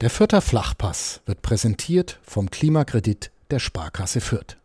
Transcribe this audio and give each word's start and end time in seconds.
Der 0.00 0.08
Fürther 0.08 0.40
Flachpass 0.40 1.20
wird 1.26 1.42
präsentiert 1.42 2.18
vom 2.22 2.50
Klimakredit 2.50 3.30
der 3.50 3.58
Sparkasse 3.58 4.22
Fürth. 4.22 4.56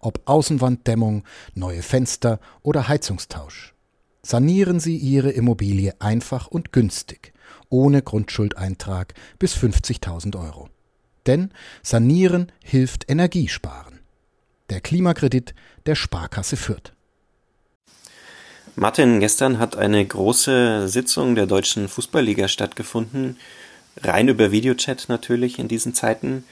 Ob 0.00 0.22
Außenwanddämmung, 0.24 1.22
neue 1.54 1.82
Fenster 1.82 2.40
oder 2.62 2.88
Heizungstausch. 2.88 3.74
Sanieren 4.22 4.80
Sie 4.80 4.96
Ihre 4.96 5.30
Immobilie 5.30 5.94
einfach 6.00 6.48
und 6.48 6.72
günstig, 6.72 7.32
ohne 7.68 8.02
Grundschuldeintrag 8.02 9.14
bis 9.38 9.54
50.000 9.54 10.36
Euro. 10.36 10.68
Denn 11.26 11.52
Sanieren 11.84 12.50
hilft 12.64 13.08
Energiesparen. 13.08 14.00
Der 14.68 14.80
Klimakredit 14.80 15.54
der 15.86 15.94
Sparkasse 15.94 16.56
Fürth. 16.56 16.92
Martin, 18.74 19.20
gestern 19.20 19.60
hat 19.60 19.76
eine 19.76 20.04
große 20.04 20.88
Sitzung 20.88 21.36
der 21.36 21.46
Deutschen 21.46 21.86
Fußballliga 21.86 22.48
stattgefunden 22.48 23.36
rein 24.02 24.28
über 24.28 24.52
Videochat 24.52 25.06
natürlich 25.08 25.58
in 25.58 25.68
diesen 25.68 25.94
Zeiten. 25.94 26.44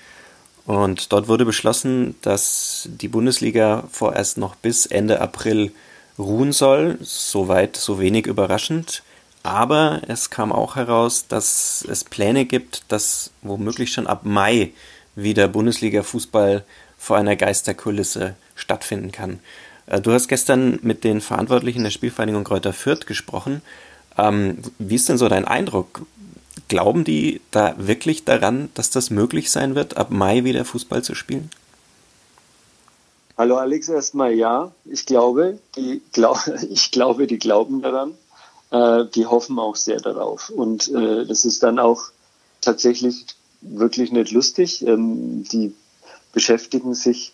Und 0.66 1.12
dort 1.12 1.29
wurde 1.29 1.45
beschlossen, 1.45 2.15
dass 2.23 2.88
die 2.91 3.09
Bundesliga 3.09 3.84
vorerst 3.91 4.37
noch 4.37 4.55
bis 4.55 4.87
Ende 4.87 5.20
April 5.20 5.73
ruhen 6.19 6.52
soll. 6.52 6.98
Soweit, 7.01 7.77
so 7.77 7.98
wenig 8.01 8.27
überraschend. 8.27 9.02
Aber 9.43 10.02
es 10.09 10.30
kam 10.30 10.52
auch 10.52 10.77
heraus, 10.77 11.27
dass 11.27 11.87
es 11.88 12.05
Pläne 12.05 12.45
gibt, 12.45 12.82
dass 12.88 13.30
womöglich 13.43 13.93
schon 13.93 14.07
ab 14.07 14.24
Mai 14.24 14.73
wieder 15.15 15.48
Bundesliga-Fußball 15.48 16.65
vor 16.98 17.16
einer 17.16 17.37
Geisterkulisse 17.37 18.34
stattfinden 18.55 19.12
kann. 19.12 19.41
Äh, 19.87 20.01
du 20.01 20.12
hast 20.12 20.29
gestern 20.29 20.79
mit 20.82 21.05
den 21.05 21.20
Verantwortlichen 21.20 21.84
der 21.84 21.91
Spielvereinigung 21.91 22.45
Kräuter 22.45 22.73
Fürth 22.73 23.07
gesprochen. 23.07 23.62
Ähm, 24.16 24.59
wie 24.79 24.96
ist 24.96 25.09
denn 25.09 25.18
so 25.18 25.29
dein 25.29 25.46
Eindruck? 25.46 26.02
Glauben 26.68 27.04
die 27.04 27.40
da 27.50 27.74
wirklich 27.78 28.24
daran, 28.24 28.68
dass 28.74 28.90
das 28.90 29.09
möglich 29.09 29.50
sein 29.50 29.74
wird, 29.74 29.96
ab 29.96 30.10
Mai 30.10 30.45
wieder 30.45 30.66
Fußball 30.66 31.02
zu 31.02 31.14
spielen? 31.14 31.51
Hallo 33.38 33.56
Alex, 33.56 33.88
erstmal 33.88 34.34
ja. 34.34 34.70
Ich 34.84 35.06
glaube, 35.06 35.59
die, 35.76 36.02
glaub, 36.12 36.38
ich 36.70 36.90
glaube, 36.90 37.26
die 37.26 37.38
glauben 37.38 37.80
daran. 37.80 38.15
Äh, 38.70 39.06
die 39.15 39.24
hoffen 39.24 39.59
auch 39.59 39.76
sehr 39.76 39.98
darauf. 39.98 40.51
Und 40.51 40.88
äh, 40.88 41.24
das 41.24 41.46
ist 41.46 41.62
dann 41.62 41.78
auch 41.78 42.02
tatsächlich 42.60 43.24
wirklich 43.62 44.12
nicht 44.12 44.30
lustig. 44.32 44.87
Ähm, 44.87 45.45
die 45.45 45.74
beschäftigen 46.34 46.95
sich 46.95 47.32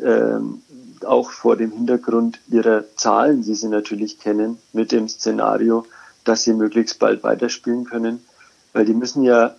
ähm, 0.00 0.62
auch 1.04 1.30
vor 1.30 1.56
dem 1.56 1.70
Hintergrund 1.70 2.40
ihrer 2.48 2.84
Zahlen, 2.96 3.42
die 3.42 3.54
sie 3.54 3.68
natürlich 3.68 4.18
kennen, 4.18 4.58
mit 4.72 4.90
dem 4.90 5.08
Szenario, 5.08 5.86
dass 6.24 6.42
sie 6.42 6.52
möglichst 6.52 6.98
bald 6.98 7.22
weiterspielen 7.22 7.84
können 7.84 8.24
weil 8.72 8.84
die 8.84 8.94
müssen 8.94 9.22
ja 9.22 9.56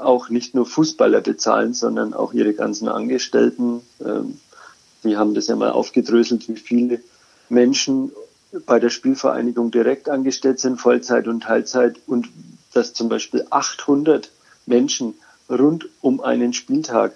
auch 0.00 0.28
nicht 0.28 0.54
nur 0.54 0.66
Fußballer 0.66 1.20
bezahlen, 1.20 1.74
sondern 1.74 2.14
auch 2.14 2.32
ihre 2.32 2.54
ganzen 2.54 2.88
Angestellten. 2.88 3.82
Ähm, 4.04 4.38
die 5.02 5.16
haben 5.16 5.34
das 5.34 5.48
ja 5.48 5.56
mal 5.56 5.70
aufgedröselt, 5.70 6.48
wie 6.48 6.56
viele 6.56 7.00
Menschen 7.48 8.12
bei 8.64 8.78
der 8.78 8.90
Spielvereinigung 8.90 9.70
direkt 9.70 10.08
angestellt 10.08 10.60
sind, 10.60 10.80
Vollzeit 10.80 11.26
und 11.28 11.42
Teilzeit 11.42 11.96
und 12.06 12.28
dass 12.72 12.94
zum 12.94 13.08
Beispiel 13.08 13.46
800 13.50 14.30
Menschen 14.66 15.14
rund 15.48 15.88
um 16.00 16.20
einen 16.20 16.52
Spieltag 16.52 17.12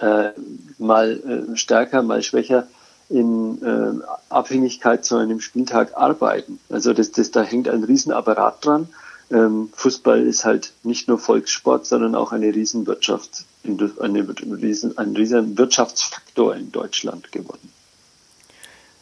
äh, 0.00 0.30
mal 0.78 1.20
äh, 1.52 1.56
stärker, 1.56 2.02
mal 2.02 2.22
schwächer 2.22 2.66
in 3.08 3.62
äh, 3.62 4.04
Abhängigkeit 4.28 5.04
zu 5.04 5.16
einem 5.16 5.40
Spieltag 5.40 5.96
arbeiten. 5.96 6.58
Also 6.70 6.92
das, 6.92 7.12
das, 7.12 7.30
da 7.30 7.42
hängt 7.42 7.68
ein 7.68 7.84
Riesenapparat 7.84 8.64
dran 8.64 8.88
Fußball 9.28 10.24
ist 10.24 10.44
halt 10.44 10.72
nicht 10.84 11.08
nur 11.08 11.18
Volkssport, 11.18 11.84
sondern 11.86 12.14
auch 12.14 12.32
eine 12.32 12.54
Riesenwirtschaft, 12.54 13.44
eine 13.64 14.28
riesen, 14.62 14.96
ein 14.98 15.16
riesen 15.16 15.58
Wirtschaftsfaktor 15.58 16.54
in 16.54 16.70
Deutschland 16.70 17.32
geworden. 17.32 17.72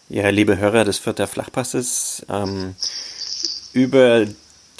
Ja, 0.08 0.28
liebe 0.30 0.58
Hörer 0.58 0.84
des 0.84 0.98
Vierter 0.98 1.26
Flachpasses, 1.26 2.24
ähm, 2.28 2.74
über 3.72 4.26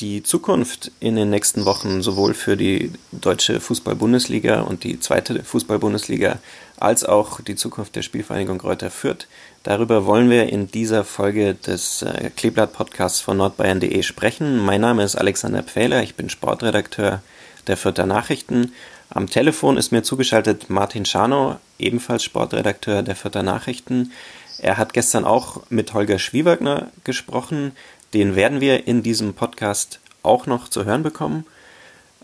die 0.00 0.22
Zukunft 0.22 0.90
in 1.00 1.16
den 1.16 1.30
nächsten 1.30 1.64
Wochen 1.64 2.02
sowohl 2.02 2.34
für 2.34 2.56
die 2.56 2.92
deutsche 3.12 3.60
Fußball-Bundesliga 3.60 4.62
und 4.62 4.82
die 4.84 4.98
zweite 4.98 5.42
Fußball-Bundesliga 5.42 6.38
als 6.78 7.04
auch 7.04 7.40
die 7.40 7.54
Zukunft 7.54 7.94
der 7.94 8.02
Spielvereinigung 8.02 8.58
Kräuter 8.58 8.90
Fürth. 8.90 9.28
Darüber 9.62 10.04
wollen 10.04 10.30
wir 10.30 10.48
in 10.48 10.70
dieser 10.70 11.04
Folge 11.04 11.54
des 11.54 12.02
äh, 12.02 12.30
Kleeblatt-Podcasts 12.36 13.20
von 13.20 13.36
nordbayern.de 13.36 14.02
sprechen. 14.02 14.58
Mein 14.58 14.80
Name 14.80 15.04
ist 15.04 15.16
Alexander 15.16 15.62
Pfähler, 15.62 16.02
ich 16.02 16.16
bin 16.16 16.28
Sportredakteur 16.28 17.22
der 17.66 17.76
Fürther 17.76 18.06
Nachrichten. 18.06 18.72
Am 19.10 19.28
Telefon 19.28 19.76
ist 19.76 19.92
mir 19.92 20.02
zugeschaltet 20.02 20.70
Martin 20.70 21.04
Schanow, 21.04 21.56
ebenfalls 21.78 22.24
Sportredakteur 22.24 23.02
der 23.02 23.14
Fürther 23.14 23.42
Nachrichten. 23.42 24.12
Er 24.58 24.76
hat 24.76 24.92
gestern 24.92 25.24
auch 25.24 25.62
mit 25.68 25.94
Holger 25.94 26.18
Schwiewagner 26.18 26.90
gesprochen, 27.04 27.72
den 28.14 28.36
werden 28.36 28.60
wir 28.60 28.86
in 28.86 29.02
diesem 29.02 29.34
Podcast 29.34 30.00
auch 30.22 30.46
noch 30.46 30.68
zu 30.68 30.84
hören 30.84 31.02
bekommen. 31.02 31.44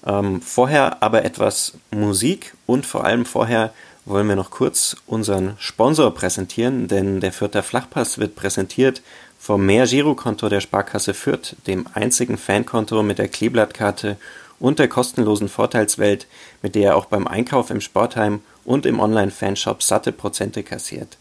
Ähm, 0.07 0.41
vorher 0.41 1.03
aber 1.03 1.25
etwas 1.25 1.75
Musik 1.91 2.55
und 2.67 2.87
vor 2.87 3.05
allem 3.05 3.27
vorher 3.27 3.73
wollen 4.07 4.29
wir 4.29 4.37
noch 4.37 4.51
kurz 4.51 4.97
unseren 5.07 5.57
Sponsor 5.59 6.15
präsentieren, 6.15 6.89
denn 6.89 7.21
der 7.21 7.33
Fürther 7.33 7.63
Flachpass 7.63 8.19
wird 8.19 8.35
präsentiert 8.35 9.03
vom 9.39 9.67
Mehr 9.67 9.87
Girokonto 9.87 10.49
der 10.49 10.61
Sparkasse 10.61 11.13
Fürth, 11.13 11.57
dem 11.67 11.87
einzigen 11.93 12.39
Fankonto 12.39 13.03
mit 13.03 13.19
der 13.19 13.29
Kleeblattkarte 13.29 14.17
und 14.59 14.79
der 14.79 14.89
kostenlosen 14.89 15.49
Vorteilswelt, 15.49 16.27
mit 16.63 16.75
der 16.75 16.91
er 16.91 16.97
auch 16.97 17.07
beim 17.07 17.27
Einkauf 17.27 17.71
im 17.71 17.81
Sportheim 17.81 18.41
und 18.65 18.87
im 18.87 19.01
Online-Fanshop 19.01 19.83
satte 19.83 20.13
Prozente 20.13 20.63
kassiert. 20.63 21.19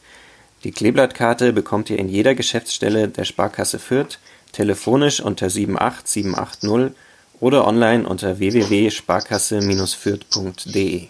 Die 0.64 0.72
Kleeblattkarte 0.72 1.54
bekommt 1.54 1.90
ihr 1.90 1.98
in 1.98 2.10
jeder 2.10 2.36
Geschäftsstelle 2.36 3.08
der 3.08 3.24
Sparkasse 3.24 3.80
Fürth 3.80 4.20
telefonisch 4.52 5.22
unter 5.22 5.50
78780 5.50 6.92
oder 7.40 7.68
online 7.68 8.08
unter 8.08 8.40
www.sparkasse-fürth.de. 8.40 11.08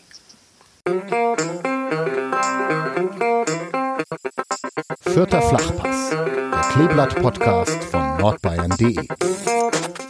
Vierter 5.01 5.41
Flachpass, 5.41 6.09
der 6.11 6.61
Kleeblatt-Podcast 6.72 7.83
von 7.85 8.17
nordbayern.de. 8.17 9.07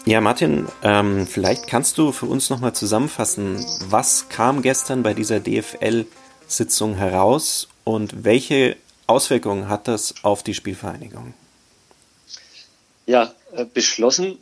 Ja, 0.06 0.22
Martin, 0.22 0.67
ähm, 0.84 1.28
vielleicht 1.28 1.67
kannst 1.67 1.97
du 1.97 2.11
für 2.11 2.25
uns 2.25 2.50
nochmal 2.50 2.73
zusammenfassen, 2.73 3.63
was 3.90 4.29
kam 4.29 4.61
gestern 4.61 5.03
bei 5.03 5.13
dieser 5.13 5.40
DFL-Sitzung 5.40 6.96
heraus 6.96 7.67
und 7.84 8.23
welche 8.23 8.75
Auswirkungen 9.07 9.69
hat 9.69 9.88
das 9.88 10.16
auf 10.23 10.44
die 10.44 10.53
Spielvereinigung? 10.53 11.34
Ja, 13.09 13.34
äh, 13.53 13.66
beschlossen 13.66 14.38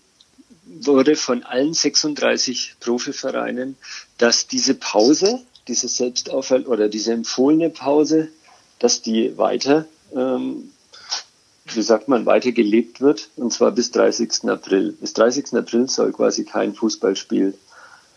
wurde 0.66 1.16
von 1.16 1.44
allen 1.44 1.73
36 1.73 2.75
Profivereinen, 2.81 3.78
dass 4.17 4.47
diese 4.47 4.73
Pause, 4.73 5.39
diese 5.69 5.88
Selbstaufhalt 5.88 6.67
oder 6.67 6.89
diese 6.89 7.13
empfohlene 7.13 7.69
Pause, 7.69 8.28
dass 8.79 9.01
die 9.01 9.38
weiter, 9.38 9.85
ähm, 10.13 10.73
wie 11.67 11.81
sagt 11.81 12.09
man, 12.09 12.25
weiter 12.25 12.51
gelebt 12.51 13.00
wird, 13.00 13.29
und 13.38 13.53
zwar 13.53 13.72
bis 13.72 13.91
30. 13.91 14.50
April. 14.50 14.91
Bis 14.99 15.13
30. 15.13 15.53
April 15.53 15.88
soll 15.88 16.11
quasi 16.11 16.44
kein 16.44 16.75
Fußballspiel 16.75 17.57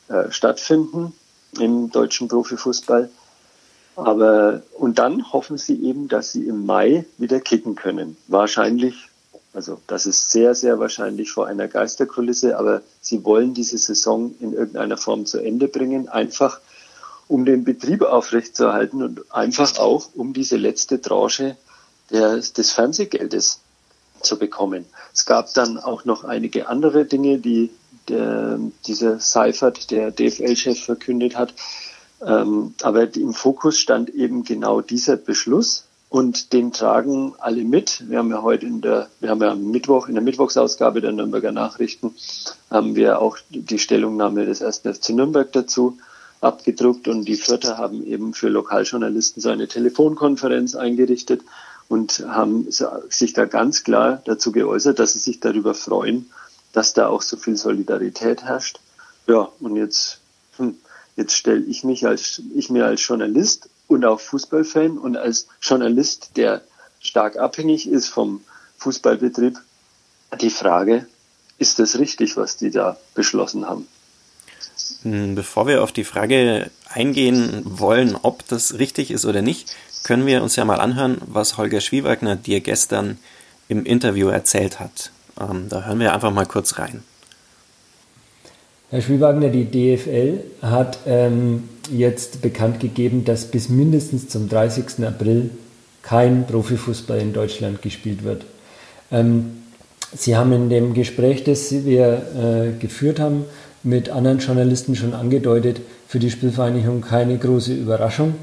äh, 0.08 0.32
stattfinden 0.32 1.12
im 1.60 1.92
deutschen 1.92 2.26
Profifußball. 2.26 3.08
Aber, 3.94 4.64
und 4.72 4.98
dann 4.98 5.32
hoffen 5.32 5.58
sie 5.58 5.80
eben, 5.80 6.08
dass 6.08 6.32
sie 6.32 6.48
im 6.48 6.66
Mai 6.66 7.04
wieder 7.18 7.38
kicken 7.38 7.76
können. 7.76 8.16
Wahrscheinlich 8.26 9.09
also 9.52 9.80
das 9.86 10.06
ist 10.06 10.30
sehr, 10.30 10.54
sehr 10.54 10.78
wahrscheinlich 10.78 11.32
vor 11.32 11.46
einer 11.46 11.66
Geisterkulisse, 11.66 12.56
aber 12.58 12.82
sie 13.00 13.24
wollen 13.24 13.52
diese 13.54 13.78
Saison 13.78 14.34
in 14.40 14.52
irgendeiner 14.52 14.96
Form 14.96 15.26
zu 15.26 15.38
Ende 15.38 15.66
bringen, 15.66 16.08
einfach 16.08 16.60
um 17.26 17.44
den 17.44 17.64
Betrieb 17.64 18.02
aufrechtzuerhalten 18.02 19.02
und 19.02 19.32
einfach 19.32 19.78
auch 19.78 20.08
um 20.14 20.32
diese 20.32 20.56
letzte 20.56 21.00
Tranche 21.00 21.56
der, 22.10 22.36
des 22.36 22.72
Fernsehgeldes 22.72 23.60
zu 24.20 24.38
bekommen. 24.38 24.84
Es 25.14 25.26
gab 25.26 25.52
dann 25.54 25.78
auch 25.78 26.04
noch 26.04 26.24
einige 26.24 26.68
andere 26.68 27.04
Dinge, 27.04 27.38
die 27.38 27.70
der, 28.08 28.58
dieser 28.86 29.20
Seifert, 29.20 29.90
der 29.90 30.10
DFL-Chef, 30.10 30.84
verkündet 30.84 31.36
hat. 31.36 31.54
Ähm, 32.24 32.74
aber 32.82 33.14
im 33.16 33.32
Fokus 33.32 33.78
stand 33.78 34.10
eben 34.10 34.44
genau 34.44 34.80
dieser 34.80 35.16
Beschluss, 35.16 35.86
und 36.10 36.52
den 36.52 36.72
tragen 36.72 37.34
alle 37.38 37.64
mit. 37.64 38.02
Wir 38.10 38.18
haben 38.18 38.30
ja 38.30 38.42
heute 38.42 38.66
in 38.66 38.80
der, 38.80 39.08
wir 39.20 39.30
haben 39.30 39.40
ja 39.40 39.52
am 39.52 39.70
Mittwoch, 39.70 40.08
in 40.08 40.14
der 40.14 40.24
Mittwochsausgabe 40.24 41.00
der 41.00 41.12
Nürnberger 41.12 41.52
Nachrichten, 41.52 42.14
haben 42.68 42.96
wir 42.96 43.20
auch 43.20 43.38
die 43.48 43.78
Stellungnahme 43.78 44.44
des 44.44 44.60
1. 44.60 44.78
FC 44.78 45.10
Nürnberg 45.10 45.50
dazu 45.52 45.98
abgedruckt 46.40 47.06
und 47.06 47.26
die 47.26 47.36
Vierter 47.36 47.78
haben 47.78 48.04
eben 48.04 48.34
für 48.34 48.48
Lokaljournalisten 48.48 49.40
so 49.40 49.50
eine 49.50 49.68
Telefonkonferenz 49.68 50.74
eingerichtet 50.74 51.42
und 51.88 52.24
haben 52.28 52.66
sich 52.70 53.32
da 53.32 53.44
ganz 53.44 53.84
klar 53.84 54.20
dazu 54.24 54.50
geäußert, 54.50 54.98
dass 54.98 55.12
sie 55.12 55.18
sich 55.20 55.38
darüber 55.38 55.74
freuen, 55.74 56.28
dass 56.72 56.92
da 56.92 57.06
auch 57.06 57.22
so 57.22 57.36
viel 57.36 57.56
Solidarität 57.56 58.42
herrscht. 58.42 58.80
Ja, 59.28 59.48
und 59.60 59.76
jetzt 59.76 60.18
hm, 60.56 60.76
jetzt 61.16 61.36
stelle 61.36 61.64
ich 61.64 61.84
mich 61.84 62.06
als, 62.06 62.42
ich 62.54 62.70
mir 62.70 62.86
als 62.86 63.06
Journalist 63.06 63.68
und 63.90 64.04
auch 64.04 64.20
Fußballfan 64.20 64.98
und 64.98 65.16
als 65.16 65.48
Journalist, 65.60 66.30
der 66.36 66.62
stark 67.00 67.36
abhängig 67.36 67.88
ist 67.88 68.08
vom 68.08 68.42
Fußballbetrieb, 68.78 69.58
die 70.40 70.50
Frage, 70.50 71.06
ist 71.58 71.80
das 71.80 71.98
richtig, 71.98 72.36
was 72.36 72.56
die 72.56 72.70
da 72.70 72.96
beschlossen 73.14 73.66
haben? 73.66 73.88
Hm, 75.02 75.34
bevor 75.34 75.66
wir 75.66 75.82
auf 75.82 75.90
die 75.90 76.04
Frage 76.04 76.70
eingehen 76.88 77.62
wollen, 77.64 78.16
ob 78.22 78.46
das 78.46 78.78
richtig 78.78 79.10
ist 79.10 79.24
oder 79.24 79.42
nicht, 79.42 79.74
können 80.04 80.24
wir 80.24 80.42
uns 80.42 80.54
ja 80.54 80.64
mal 80.64 80.80
anhören, 80.80 81.18
was 81.26 81.58
Holger 81.58 81.80
Schwiewagner 81.80 82.36
dir 82.36 82.60
gestern 82.60 83.18
im 83.68 83.84
Interview 83.84 84.28
erzählt 84.28 84.78
hat. 84.78 85.10
Ähm, 85.38 85.68
da 85.68 85.82
hören 85.82 85.98
wir 85.98 86.14
einfach 86.14 86.32
mal 86.32 86.46
kurz 86.46 86.78
rein. 86.78 87.02
Herr 88.92 89.02
Schwiewagner, 89.02 89.50
die 89.50 89.66
DFL 89.66 90.40
hat 90.62 90.98
ähm, 91.06 91.68
jetzt 91.92 92.42
bekannt 92.42 92.80
gegeben, 92.80 93.24
dass 93.24 93.44
bis 93.44 93.68
mindestens 93.68 94.28
zum 94.28 94.48
30. 94.48 95.06
April 95.06 95.50
kein 96.02 96.44
Profifußball 96.48 97.20
in 97.20 97.32
Deutschland 97.32 97.82
gespielt 97.82 98.24
wird. 98.24 98.44
Ähm, 99.12 99.52
Sie 100.12 100.36
haben 100.36 100.52
in 100.52 100.68
dem 100.70 100.92
Gespräch, 100.92 101.44
das 101.44 101.70
wir 101.70 102.22
äh, 102.34 102.80
geführt 102.80 103.20
haben, 103.20 103.44
mit 103.84 104.08
anderen 104.08 104.40
Journalisten 104.40 104.96
schon 104.96 105.14
angedeutet, 105.14 105.80
für 106.08 106.18
die 106.18 106.32
Spielvereinigung 106.32 107.00
keine 107.00 107.38
große 107.38 107.72
Überraschung. 107.72 108.34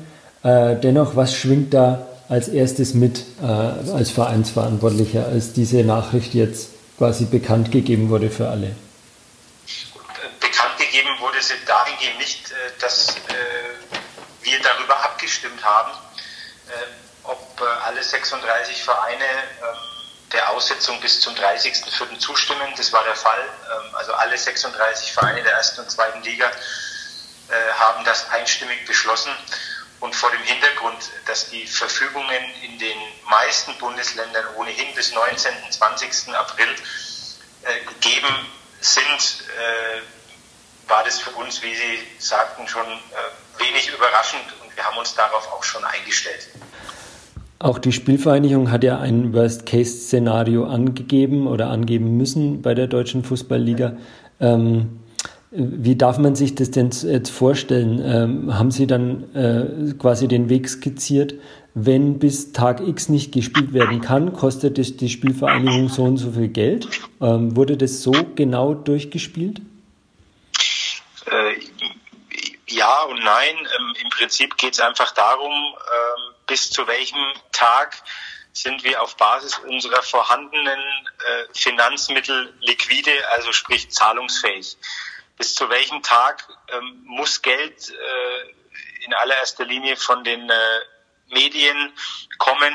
Äh, 0.43 0.77
dennoch, 0.81 1.17
was 1.17 1.33
schwingt 1.33 1.73
da 1.73 2.07
als 2.29 2.47
erstes 2.47 2.93
mit 2.93 3.25
äh, 3.41 3.45
als 3.45 4.11
Vereinsverantwortlicher, 4.11 5.25
als 5.27 5.51
diese 5.51 5.83
Nachricht 5.83 6.33
jetzt 6.33 6.69
quasi 6.97 7.25
bekannt 7.25 7.73
gegeben 7.73 8.07
wurde 8.07 8.29
für 8.29 8.47
alle? 8.47 8.86
Sie 11.47 11.65
dahingehend 11.65 12.17
nicht, 12.17 12.51
äh, 12.51 12.55
dass 12.79 13.15
äh, 13.15 13.21
wir 14.41 14.61
darüber 14.61 14.97
abgestimmt 15.01 15.63
haben, 15.63 15.91
äh, 16.67 16.71
ob 17.23 17.61
alle 17.85 18.03
36 18.03 18.83
Vereine 18.83 19.23
ähm, 19.23 19.77
der 20.33 20.49
Aussetzung 20.49 20.99
bis 20.99 21.21
zum 21.21 21.33
30.04. 21.35 22.19
zustimmen. 22.19 22.73
Das 22.75 22.91
war 22.91 23.03
der 23.05 23.15
Fall. 23.15 23.39
Ähm, 23.41 23.95
also 23.95 24.13
alle 24.13 24.37
36 24.37 25.13
Vereine 25.13 25.41
der 25.41 25.53
ersten 25.53 25.81
und 25.81 25.89
zweiten 25.89 26.21
Liga 26.23 26.51
haben 27.79 28.03
das 28.03 28.29
einstimmig 28.31 28.85
beschlossen. 28.85 29.31
Und 30.01 30.13
vor 30.13 30.29
dem 30.31 30.43
Hintergrund, 30.43 30.97
dass 31.27 31.49
die 31.49 31.65
Verfügungen 31.65 32.43
in 32.61 32.77
den 32.77 32.97
meisten 33.29 33.73
Bundesländern 33.77 34.45
ohnehin 34.55 34.93
bis 34.95 35.13
19. 35.13 35.53
20. 35.71 36.35
April 36.35 36.75
gegeben 37.87 38.51
sind, 38.81 39.45
war 40.87 41.03
das 41.03 41.19
für 41.19 41.31
uns, 41.31 41.61
wie 41.63 41.73
Sie 41.73 41.99
sagten, 42.19 42.67
schon 42.67 42.85
äh, 42.85 43.63
wenig 43.63 43.91
überraschend 43.95 44.43
und 44.63 44.75
wir 44.75 44.83
haben 44.83 44.97
uns 44.97 45.15
darauf 45.15 45.51
auch 45.51 45.63
schon 45.63 45.83
eingestellt. 45.83 46.49
Auch 47.59 47.79
die 47.79 47.91
Spielvereinigung 47.91 48.71
hat 48.71 48.83
ja 48.83 48.99
ein 48.99 49.33
Worst-Case-Szenario 49.33 50.65
angegeben 50.65 51.47
oder 51.47 51.69
angeben 51.69 52.15
müssen 52.15 52.61
bei 52.61 52.75
der 52.75 52.85
Deutschen 52.85 53.23
Fußballliga. 53.23 53.97
Ähm, 54.39 54.99
wie 55.49 55.95
darf 55.95 56.19
man 56.19 56.35
sich 56.35 56.53
das 56.53 56.71
denn 56.71 56.91
jetzt 56.91 57.31
vorstellen? 57.31 58.01
Ähm, 58.03 58.57
haben 58.57 58.69
Sie 58.69 58.85
dann 58.85 59.33
äh, 59.33 59.93
quasi 59.93 60.27
den 60.27 60.49
Weg 60.49 60.69
skizziert, 60.69 61.35
wenn 61.73 62.19
bis 62.19 62.53
Tag 62.53 62.85
X 62.85 63.09
nicht 63.09 63.31
gespielt 63.31 63.73
werden 63.73 64.01
kann, 64.01 64.33
kostet 64.33 64.77
es 64.77 64.97
die 64.97 65.09
Spielvereinigung 65.09 65.89
so 65.89 66.03
und 66.03 66.17
so 66.17 66.31
viel 66.31 66.49
Geld? 66.49 66.87
Ähm, 67.21 67.55
wurde 67.55 67.77
das 67.77 68.03
so 68.03 68.13
genau 68.35 68.73
durchgespielt? 68.73 69.61
Äh, 71.25 71.53
ja 72.87 73.03
und 73.03 73.23
nein. 73.23 73.55
Ähm, 73.57 73.95
Im 74.01 74.09
Prinzip 74.09 74.57
geht 74.57 74.73
es 74.73 74.79
einfach 74.79 75.11
darum, 75.11 75.51
ähm, 75.51 76.35
bis 76.45 76.69
zu 76.69 76.87
welchem 76.87 77.33
Tag 77.51 78.01
sind 78.53 78.83
wir 78.83 79.01
auf 79.01 79.15
Basis 79.17 79.57
unserer 79.59 80.01
vorhandenen 80.01 80.79
äh, 80.79 81.53
Finanzmittel 81.53 82.53
liquide, 82.61 83.11
also 83.29 83.51
sprich 83.51 83.91
zahlungsfähig 83.91 84.77
bis 85.37 85.53
zu 85.53 85.69
welchem 85.69 86.01
Tag 86.01 86.47
ähm, 86.73 87.03
muss 87.05 87.41
Geld 87.41 87.89
äh, 87.89 89.05
in 89.05 89.13
allererster 89.13 89.65
Linie 89.65 89.95
von 89.95 90.23
den 90.23 90.49
äh, 90.49 90.53
Medien 91.29 91.91
kommen, 92.39 92.73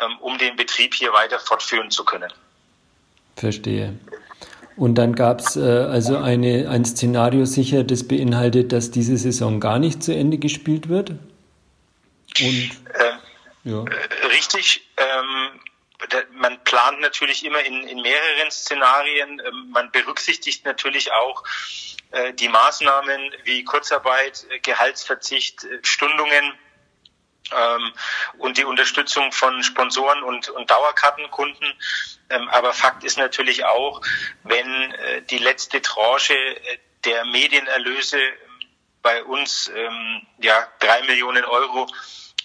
ähm, 0.00 0.18
um 0.18 0.36
den 0.38 0.56
Betrieb 0.56 0.94
hier 0.94 1.12
weiter 1.12 1.38
fortführen 1.38 1.90
zu 1.90 2.04
können. 2.04 2.32
Verstehe. 3.36 3.98
Und 4.76 4.96
dann 4.96 5.14
gab 5.14 5.40
es 5.40 5.56
äh, 5.56 5.60
also 5.60 6.16
eine, 6.16 6.68
ein 6.68 6.84
Szenario 6.84 7.44
sicher, 7.44 7.84
das 7.84 8.06
beinhaltet, 8.06 8.72
dass 8.72 8.90
diese 8.90 9.16
Saison 9.16 9.60
gar 9.60 9.78
nicht 9.78 10.02
zu 10.02 10.14
Ende 10.14 10.38
gespielt 10.38 10.88
wird? 10.88 11.10
Und, 11.10 11.20
ähm, 12.40 12.70
ja. 13.64 13.84
Äh, 13.84 14.26
richtig. 14.26 14.88
Ähm, 14.96 15.60
man 16.32 16.62
plant 16.64 17.00
natürlich 17.00 17.44
immer 17.44 17.62
in, 17.62 17.86
in 17.86 18.00
mehreren 18.02 18.50
Szenarien. 18.50 19.40
Ähm, 19.46 19.70
man 19.70 19.90
berücksichtigt 19.92 20.64
natürlich 20.64 21.12
auch 21.12 21.44
äh, 22.12 22.32
die 22.34 22.48
Maßnahmen 22.48 23.34
wie 23.44 23.64
Kurzarbeit, 23.64 24.46
äh, 24.50 24.58
Gehaltsverzicht, 24.60 25.64
äh, 25.64 25.78
Stundungen 25.82 26.52
und 28.38 28.56
die 28.56 28.64
Unterstützung 28.64 29.30
von 29.32 29.62
Sponsoren 29.62 30.22
und, 30.22 30.48
und 30.48 30.70
Dauerkartenkunden. 30.70 31.74
Ähm, 32.30 32.48
aber 32.48 32.72
Fakt 32.72 33.04
ist 33.04 33.18
natürlich 33.18 33.64
auch, 33.64 34.00
wenn 34.44 34.94
die 35.28 35.38
letzte 35.38 35.82
Tranche 35.82 36.34
der 37.04 37.24
Medienerlöse 37.26 38.18
bei 39.02 39.22
uns 39.24 39.70
ähm, 39.74 40.22
ja 40.38 40.66
drei 40.78 41.02
Millionen 41.02 41.44
Euro 41.44 41.88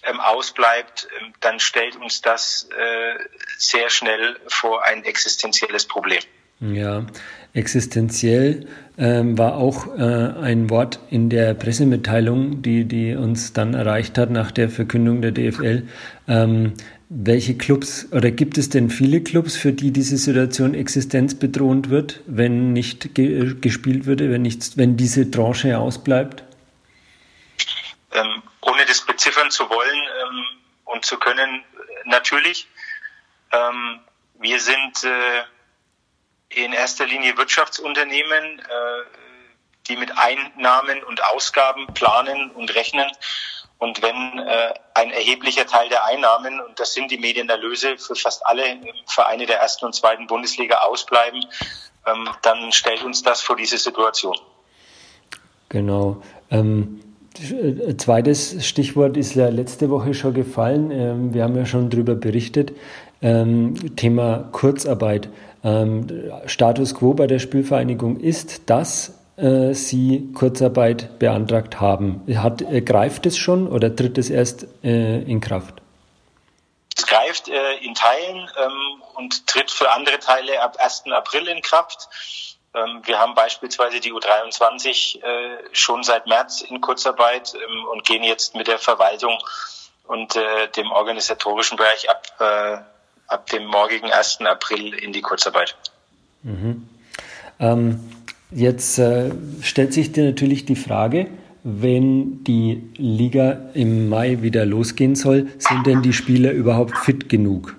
ähm, 0.04 0.20
ausbleibt, 0.20 1.08
ähm, 1.20 1.34
dann 1.40 1.60
stellt 1.60 1.96
uns 1.96 2.22
das 2.22 2.68
äh, 2.78 3.16
sehr 3.58 3.90
schnell 3.90 4.40
vor 4.48 4.84
ein 4.84 5.04
existenzielles 5.04 5.88
Problem. 5.88 6.22
Ja, 6.60 7.06
existenziell 7.54 8.68
ähm, 8.98 9.38
war 9.38 9.58
auch 9.58 9.96
äh, 9.96 10.02
ein 10.02 10.72
Wort 10.72 11.00
in 11.12 11.30
der 11.30 11.54
Pressemitteilung, 11.54 12.64
die, 12.64 12.86
die 12.86 13.16
uns 13.16 13.54
dann 13.54 13.76
erreicht 13.76 14.18
hat 14.18 14.32
nach 14.32 14.50
der 14.50 14.70
Verkündung 14.70 15.22
der 15.22 15.32
DFL. 15.32 15.88
Ähm, 16.28 16.74
welche 17.10 17.56
Clubs 17.56 18.12
oder 18.12 18.32
gibt 18.32 18.58
es 18.58 18.70
denn 18.70 18.90
viele 18.90 19.22
Clubs, 19.22 19.56
für 19.56 19.72
die 19.72 19.92
diese 19.92 20.18
Situation 20.18 20.74
existenzbedrohend 20.74 21.90
wird, 21.90 22.22
wenn 22.26 22.74
nicht 22.74 23.14
ge 23.14 23.54
gespielt 23.62 24.08
würde, 24.08 24.32
wenn, 24.32 24.42
nicht, 24.42 24.78
wenn 24.78 24.98
diese 24.98 25.30
Tranche 25.30 25.78
ausbleibt? 25.78 26.44
Ähm, 28.12 28.42
ohne 28.62 28.84
das 28.88 29.06
beziffern 29.06 29.52
zu 29.52 29.70
wollen 29.70 30.00
ähm, 30.24 30.46
und 30.86 31.06
zu 31.06 31.18
können, 31.18 31.64
natürlich. 32.06 32.68
Ähm, 33.54 34.00
wir 34.40 34.60
sind 34.60 35.04
äh, 35.04 35.44
in 36.50 36.74
erster 36.74 37.06
Linie 37.06 37.38
Wirtschaftsunternehmen, 37.38 38.60
äh, 38.60 38.64
die 39.88 39.98
mit 39.98 40.12
Einnahmen 40.18 41.04
und 41.04 41.24
Ausgaben 41.24 41.88
planen 41.94 42.52
und 42.52 42.74
rechnen. 42.76 43.08
Und 43.80 44.02
wenn 44.02 44.40
äh, 44.40 44.74
ein 44.96 45.12
erheblicher 45.12 45.68
Teil 45.68 45.88
der 45.90 46.06
Einnahmen, 46.06 46.60
und 46.60 46.80
das 46.80 46.94
sind 46.94 47.12
die 47.12 47.18
Medienerlöse 47.18 47.98
für 47.98 48.16
fast 48.16 48.46
alle 48.46 48.64
Vereine 49.06 49.46
der 49.46 49.60
ersten 49.60 49.86
und 49.86 49.94
zweiten 49.94 50.26
Bundesliga 50.26 50.80
ausbleiben, 50.80 51.46
ähm, 52.08 52.28
dann 52.42 52.72
stellt 52.72 53.04
uns 53.04 53.22
das 53.22 53.42
vor 53.42 53.56
diese 53.56 53.78
Situation. 53.78 54.38
Genau. 55.70 56.22
Ähm, 56.50 57.02
zweites 57.98 58.66
Stichwort 58.66 59.16
ist 59.16 59.36
ja 59.36 59.50
letzte 59.50 59.90
Woche 59.90 60.14
schon 60.14 60.34
gefallen. 60.34 60.90
Ähm, 60.92 61.34
wir 61.34 61.44
haben 61.44 61.56
ja 61.56 61.66
schon 61.66 61.90
darüber 61.90 62.16
berichtet. 62.16 62.72
Ähm, 63.22 63.96
Thema 63.96 64.50
Kurzarbeit. 64.52 65.30
Ähm, 65.68 66.32
Status 66.46 66.96
quo 66.96 67.14
bei 67.14 67.28
der 67.28 67.40
Spielvereinigung 67.40 68.22
ist, 68.22 68.70
dass 68.70 69.20
äh, 69.36 69.74
Sie 69.74 70.32
Kurzarbeit 70.34 71.20
beantragt 71.20 71.82
haben. 71.82 72.24
Hat, 72.38 72.62
äh, 72.62 72.82
greift 72.82 73.26
es 73.26 73.38
schon 73.38 73.68
oder 73.68 73.94
tritt 73.94 74.18
es 74.18 74.30
erst 74.30 74.66
äh, 74.84 75.20
in 75.24 75.42
Kraft? 75.42 75.82
Es 76.96 77.06
greift 77.06 77.50
äh, 77.50 77.76
in 77.82 77.94
Teilen 77.96 78.50
ähm, 78.64 79.04
und 79.16 79.46
tritt 79.46 79.70
für 79.70 79.92
andere 79.92 80.20
Teile 80.20 80.62
ab 80.62 80.78
1. 80.80 81.04
April 81.12 81.48
in 81.50 81.62
Kraft. 81.62 82.08
Ähm, 82.74 83.02
wir 83.04 83.20
haben 83.20 83.36
beispielsweise 83.36 84.00
die 84.00 84.14
U23 84.14 85.22
äh, 85.22 85.58
schon 85.74 86.02
seit 86.04 86.28
März 86.28 86.62
in 86.62 86.80
Kurzarbeit 86.80 87.56
ähm, 87.56 87.86
und 87.92 88.06
gehen 88.06 88.24
jetzt 88.24 88.56
mit 88.56 88.68
der 88.68 88.80
Verwaltung 88.80 89.38
und 90.08 90.38
äh, 90.38 90.70
dem 90.78 90.92
organisatorischen 90.92 91.76
Bereich 91.76 92.10
ab 92.10 92.88
ab 93.28 93.48
dem 93.48 93.66
morgigen 93.66 94.12
1. 94.12 94.42
April 94.42 94.94
in 94.94 95.14
die 95.14 95.22
Kurzarbeit. 95.22 95.76
Mhm. 96.44 96.88
Ähm, 97.60 98.00
jetzt 98.52 99.00
äh, 99.00 99.32
stellt 99.62 99.94
sich 99.94 100.12
dir 100.12 100.26
natürlich 100.26 100.66
die 100.66 100.76
Frage, 100.76 101.28
wenn 101.64 102.44
die 102.46 102.94
Liga 102.96 103.58
im 103.74 104.08
Mai 104.10 104.42
wieder 104.42 104.66
losgehen 104.66 105.16
soll, 105.16 105.52
sind 105.58 105.86
denn 105.86 106.02
die 106.02 106.14
Spieler 106.14 106.52
überhaupt 106.52 106.98
fit 106.98 107.28
genug? 107.28 107.76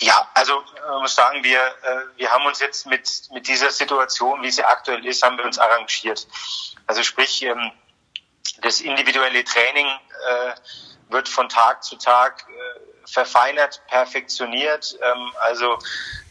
Ja, 0.00 0.26
also 0.32 0.62
man 0.88 1.02
muss 1.02 1.14
sagen, 1.14 1.44
wir, 1.44 1.58
äh, 1.58 2.16
wir 2.16 2.30
haben 2.30 2.46
uns 2.46 2.60
jetzt 2.60 2.86
mit, 2.86 3.06
mit 3.34 3.46
dieser 3.46 3.70
Situation, 3.70 4.42
wie 4.42 4.50
sie 4.50 4.64
aktuell 4.64 5.04
ist, 5.04 5.22
haben 5.22 5.36
wir 5.36 5.44
uns 5.44 5.58
arrangiert. 5.58 6.26
Also 6.86 7.02
sprich, 7.02 7.42
ähm, 7.42 7.72
das 8.62 8.80
individuelle 8.80 9.44
Training 9.44 9.86
äh, 9.86 11.12
wird 11.12 11.28
von 11.28 11.48
Tag 11.48 11.82
zu 11.82 11.96
Tag 11.96 12.46
äh, 12.48 12.69
verfeinert, 13.12 13.82
perfektioniert. 13.88 14.98
Ähm, 15.02 15.32
also 15.40 15.78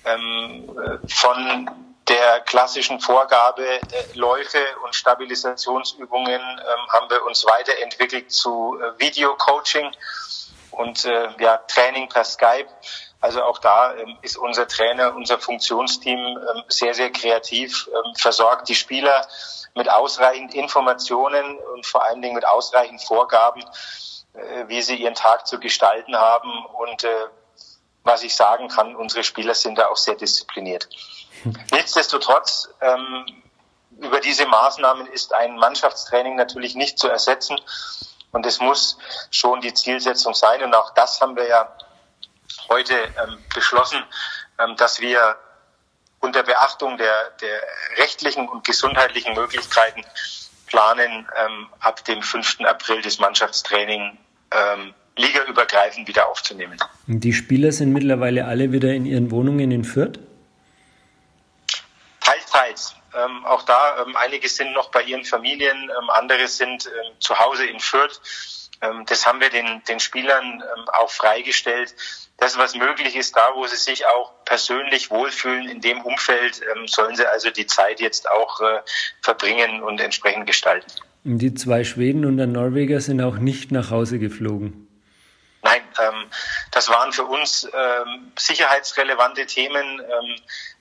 ähm, 0.05 0.77
von 1.07 1.69
der 2.09 2.41
klassischen 2.41 3.00
Vorgabe 3.00 3.63
äh, 3.65 3.81
Läufe 4.15 4.59
und 4.83 4.95
Stabilisationsübungen 4.95 6.41
ähm, 6.41 6.91
haben 6.91 7.09
wir 7.09 7.24
uns 7.25 7.45
weiterentwickelt 7.45 8.31
zu 8.31 8.79
äh, 8.81 9.00
Video-Coaching 9.00 9.91
und 10.71 11.05
äh, 11.05 11.29
ja, 11.39 11.57
Training 11.67 12.09
per 12.09 12.24
Skype. 12.24 12.67
Also 13.21 13.43
auch 13.43 13.59
da 13.59 13.93
ähm, 13.95 14.17
ist 14.21 14.38
unser 14.38 14.67
Trainer, 14.67 15.13
unser 15.15 15.39
Funktionsteam 15.39 16.19
ähm, 16.19 16.63
sehr, 16.67 16.93
sehr 16.93 17.12
kreativ, 17.12 17.88
ähm, 17.93 18.15
versorgt 18.15 18.69
die 18.69 18.75
Spieler 18.75 19.27
mit 19.75 19.89
ausreichend 19.89 20.55
Informationen 20.55 21.57
und 21.75 21.86
vor 21.86 22.03
allen 22.03 22.21
Dingen 22.21 22.36
mit 22.36 22.48
ausreichend 22.48 23.03
Vorgaben, 23.03 23.63
äh, 24.33 24.67
wie 24.67 24.81
sie 24.81 24.95
ihren 24.95 25.15
Tag 25.15 25.48
zu 25.48 25.59
gestalten 25.59 26.15
haben. 26.15 26.65
Und 26.65 27.03
äh, 27.03 27.27
was 28.03 28.24
ich 28.24 28.36
sagen 28.36 28.67
kann, 28.67 28.95
unsere 28.95 29.24
Spieler 29.24 29.53
sind 29.53 29.77
da 29.77 29.88
auch 29.88 29.98
sehr 29.98 30.15
diszipliniert. 30.15 30.89
Nichtsdestotrotz, 31.71 32.69
ähm, 32.81 33.25
über 34.00 34.19
diese 34.19 34.45
Maßnahmen 34.45 35.07
ist 35.07 35.33
ein 35.33 35.57
Mannschaftstraining 35.57 36.36
natürlich 36.36 36.75
nicht 36.75 37.00
zu 37.00 37.07
ersetzen. 37.09 37.59
Und 38.31 38.45
es 38.45 38.59
muss 38.59 38.98
schon 39.31 39.62
die 39.62 39.74
Zielsetzung 39.74 40.33
sein. 40.33 40.63
Und 40.63 40.74
auch 40.75 40.93
das 40.93 41.19
haben 41.19 41.36
wir 41.36 41.48
ja 41.48 41.75
heute 42.69 42.93
ähm, 42.93 43.43
beschlossen, 43.53 44.03
ähm, 44.59 44.75
dass 44.75 45.00
wir 45.00 45.38
unter 46.19 46.43
Beachtung 46.43 46.98
der, 46.98 47.31
der 47.41 47.62
rechtlichen 47.98 48.48
und 48.48 48.65
gesundheitlichen 48.65 49.33
Möglichkeiten 49.33 50.05
planen, 50.69 51.27
ähm, 51.38 51.67
ab 51.79 52.03
dem 52.05 52.21
5. 52.21 52.61
April 52.61 53.01
das 53.01 53.19
Mannschaftstraining 53.19 54.17
ähm, 54.51 54.93
ligaübergreifend 55.17 56.07
wieder 56.07 56.27
aufzunehmen. 56.29 56.77
Die 57.07 57.33
Spieler 57.33 57.71
sind 57.71 57.91
mittlerweile 57.91 58.45
alle 58.45 58.71
wieder 58.71 58.93
in 58.93 59.05
ihren 59.05 59.31
Wohnungen 59.31 59.71
in 59.71 59.83
Fürth? 59.83 60.19
Teils. 62.59 62.95
Ähm, 63.15 63.45
auch 63.45 63.63
da, 63.63 64.03
ähm, 64.03 64.15
einige 64.15 64.47
sind 64.49 64.73
noch 64.73 64.91
bei 64.91 65.01
ihren 65.03 65.25
Familien, 65.25 65.83
ähm, 65.83 66.09
andere 66.09 66.47
sind 66.47 66.85
ähm, 66.85 67.13
zu 67.19 67.39
Hause 67.39 67.65
in 67.65 67.79
Fürth. 67.79 68.21
Ähm, 68.81 69.05
das 69.07 69.25
haben 69.25 69.39
wir 69.39 69.49
den, 69.49 69.83
den 69.85 69.99
Spielern 69.99 70.63
auch 70.93 71.09
freigestellt. 71.09 71.95
Das, 72.39 72.58
was 72.58 72.74
möglich 72.75 73.15
ist, 73.15 73.36
da 73.36 73.51
wo 73.55 73.67
sie 73.67 73.75
sich 73.75 74.05
auch 74.05 74.34
persönlich 74.46 75.12
wohlfühlen 75.12 75.67
in 75.67 75.81
dem 75.81 76.01
Umfeld, 76.01 76.62
sollen 76.86 77.15
sie 77.15 77.25
also 77.25 77.51
die 77.51 77.67
Zeit 77.67 78.00
jetzt 78.00 78.29
auch 78.31 78.62
äh, 78.62 78.79
verbringen 79.22 79.84
und 79.84 80.00
entsprechend 80.00 80.48
gestalten. 80.48 80.91
Die 81.24 81.53
zwei 81.53 81.84
Schweden 81.84 82.25
und 82.25 82.38
der 82.38 82.48
Norweger 82.48 83.01
sind 83.01 83.22
auch 83.22 83.38
nicht 83.38 83.72
nach 83.72 83.91
Hause 83.91 84.19
geflogen. 84.19 84.88
Nein, 85.62 85.81
ähm, 86.00 86.29
das 86.72 86.89
waren 86.89 87.12
für 87.12 87.25
uns 87.25 87.67
ähm, 87.74 88.31
sicherheitsrelevante 88.38 89.46
Themen. 89.46 90.00
Ähm, 90.00 90.36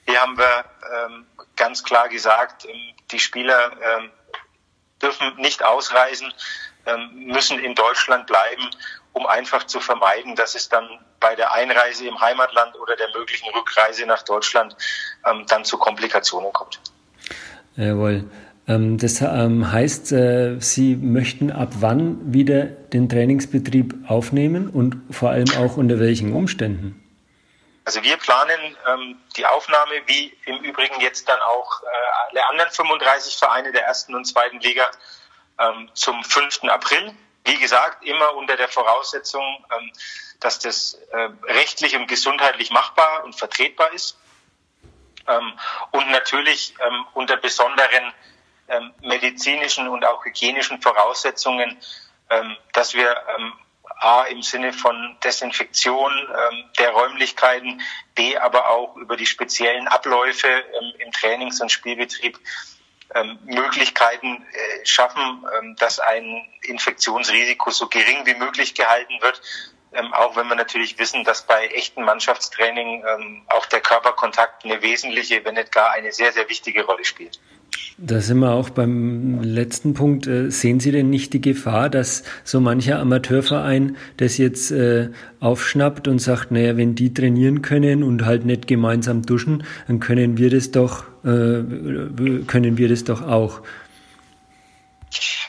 hier 0.06 0.20
haben 0.20 0.38
wir 0.38 0.64
ähm, 0.94 1.26
ganz 1.56 1.82
klar 1.82 2.08
gesagt, 2.08 2.64
ähm, 2.64 2.94
die 3.10 3.18
Spieler 3.18 3.72
ähm, 3.82 4.10
dürfen 5.02 5.34
nicht 5.36 5.64
ausreisen, 5.64 6.32
ähm, 6.86 7.26
müssen 7.26 7.58
in 7.58 7.74
Deutschland 7.74 8.26
bleiben, 8.28 8.70
um 9.18 9.26
einfach 9.26 9.66
zu 9.66 9.80
vermeiden, 9.80 10.36
dass 10.36 10.54
es 10.54 10.68
dann 10.68 10.88
bei 11.20 11.34
der 11.34 11.52
Einreise 11.52 12.06
im 12.06 12.20
Heimatland 12.20 12.78
oder 12.78 12.94
der 12.96 13.08
möglichen 13.16 13.48
Rückreise 13.50 14.06
nach 14.06 14.22
Deutschland 14.22 14.76
ähm, 15.26 15.44
dann 15.48 15.64
zu 15.64 15.76
Komplikationen 15.76 16.52
kommt. 16.52 16.80
Jawohl. 17.76 18.24
Ähm, 18.68 18.98
das 18.98 19.20
heißt, 19.20 20.12
äh, 20.12 20.56
Sie 20.60 20.94
möchten 20.94 21.50
ab 21.50 21.70
wann 21.80 22.32
wieder 22.32 22.66
den 22.66 23.08
Trainingsbetrieb 23.08 23.94
aufnehmen 24.08 24.68
und 24.68 25.02
vor 25.12 25.30
allem 25.30 25.50
auch 25.58 25.76
unter 25.76 25.98
welchen 25.98 26.32
Umständen? 26.32 27.04
Also 27.84 28.02
wir 28.02 28.18
planen 28.18 28.76
ähm, 28.86 29.16
die 29.36 29.46
Aufnahme, 29.46 29.94
wie 30.06 30.36
im 30.44 30.58
Übrigen 30.58 31.00
jetzt 31.00 31.28
dann 31.28 31.40
auch 31.40 31.82
äh, 31.82 31.86
alle 32.30 32.46
anderen 32.50 32.70
35 32.70 33.36
Vereine 33.36 33.72
der 33.72 33.84
ersten 33.84 34.14
und 34.14 34.26
zweiten 34.26 34.60
Liga 34.60 34.86
ähm, 35.58 35.88
zum 35.94 36.22
5. 36.22 36.64
April. 36.64 37.14
Wie 37.48 37.56
gesagt, 37.56 38.04
immer 38.04 38.34
unter 38.34 38.56
der 38.56 38.68
Voraussetzung, 38.68 39.64
ähm, 39.74 39.90
dass 40.38 40.58
das 40.58 41.00
äh, 41.12 41.30
rechtlich 41.44 41.96
und 41.96 42.06
gesundheitlich 42.06 42.70
machbar 42.70 43.24
und 43.24 43.34
vertretbar 43.34 43.90
ist. 43.94 44.18
Ähm, 45.26 45.54
und 45.92 46.10
natürlich 46.10 46.74
ähm, 46.86 47.06
unter 47.14 47.38
besonderen 47.38 48.12
ähm, 48.68 48.92
medizinischen 49.00 49.88
und 49.88 50.04
auch 50.04 50.26
hygienischen 50.26 50.82
Voraussetzungen, 50.82 51.78
ähm, 52.28 52.54
dass 52.74 52.92
wir 52.92 53.16
ähm, 53.38 53.54
A 54.00 54.24
im 54.24 54.42
Sinne 54.42 54.74
von 54.74 55.16
Desinfektion 55.24 56.12
ähm, 56.12 56.64
der 56.78 56.90
Räumlichkeiten, 56.90 57.80
B 58.14 58.36
aber 58.36 58.68
auch 58.68 58.94
über 58.96 59.16
die 59.16 59.24
speziellen 59.24 59.88
Abläufe 59.88 60.48
ähm, 60.48 60.92
im 60.98 61.12
Trainings- 61.12 61.62
und 61.62 61.72
Spielbetrieb 61.72 62.38
ähm, 63.14 63.38
Möglichkeiten 63.44 64.44
äh, 64.52 64.86
schaffen, 64.86 65.44
ähm, 65.58 65.76
dass 65.76 65.98
ein 65.98 66.46
Infektionsrisiko 66.62 67.70
so 67.70 67.88
gering 67.88 68.26
wie 68.26 68.34
möglich 68.34 68.74
gehalten 68.74 69.20
wird. 69.20 69.40
Ähm, 69.92 70.12
auch 70.12 70.36
wenn 70.36 70.48
wir 70.48 70.54
natürlich 70.54 70.98
wissen, 70.98 71.24
dass 71.24 71.46
bei 71.46 71.66
echten 71.68 72.04
Mannschaftstraining 72.04 73.04
ähm, 73.06 73.42
auch 73.48 73.64
der 73.66 73.80
Körperkontakt 73.80 74.64
eine 74.64 74.82
wesentliche, 74.82 75.44
wenn 75.44 75.54
nicht 75.54 75.72
gar 75.72 75.90
eine 75.92 76.12
sehr, 76.12 76.32
sehr 76.32 76.48
wichtige 76.48 76.84
Rolle 76.84 77.04
spielt. 77.04 77.40
Da 78.00 78.20
sind 78.20 78.38
wir 78.38 78.52
auch 78.52 78.70
beim 78.70 79.42
letzten 79.42 79.92
Punkt. 79.92 80.28
Äh, 80.28 80.50
sehen 80.50 80.78
Sie 80.78 80.92
denn 80.92 81.10
nicht 81.10 81.32
die 81.32 81.40
Gefahr, 81.40 81.90
dass 81.90 82.22
so 82.44 82.60
mancher 82.60 83.00
Amateurverein 83.00 83.96
das 84.16 84.38
jetzt 84.38 84.70
äh, 84.70 85.10
aufschnappt 85.40 86.06
und 86.06 86.20
sagt, 86.20 86.52
naja, 86.52 86.76
wenn 86.76 86.94
die 86.94 87.12
trainieren 87.12 87.60
können 87.60 88.04
und 88.04 88.24
halt 88.24 88.44
nicht 88.44 88.68
gemeinsam 88.68 89.22
duschen, 89.22 89.66
dann 89.88 89.98
können 89.98 90.38
wir 90.38 90.48
das 90.48 90.70
doch, 90.70 91.04
äh, 91.24 92.44
können 92.46 92.78
wir 92.78 92.88
das 92.88 93.02
doch 93.02 93.22
auch. 93.22 93.62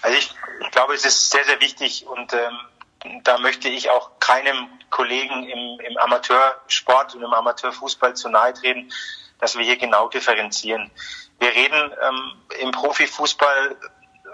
Also 0.02 0.18
ich, 0.18 0.34
ich 0.62 0.72
glaube, 0.72 0.96
es 0.96 1.06
ist 1.06 1.30
sehr, 1.30 1.44
sehr 1.46 1.62
wichtig 1.62 2.08
und 2.08 2.34
ähm, 2.34 3.22
da 3.24 3.38
möchte 3.38 3.70
ich 3.70 3.90
auch 3.92 4.20
keinem 4.20 4.68
Kollegen 4.90 5.44
im, 5.44 5.80
im 5.88 5.98
Amateursport 5.98 7.16
und 7.16 7.22
im 7.22 7.32
Amateurfußball 7.32 8.16
zu 8.16 8.30
nahe 8.30 8.54
treten, 8.54 8.92
dass 9.40 9.56
wir 9.58 9.64
hier 9.64 9.78
genau 9.78 10.10
differenzieren. 10.10 10.90
Wir 11.40 11.50
reden 11.50 11.94
ähm, 12.02 12.34
im 12.60 12.72
Profifußball 12.72 13.78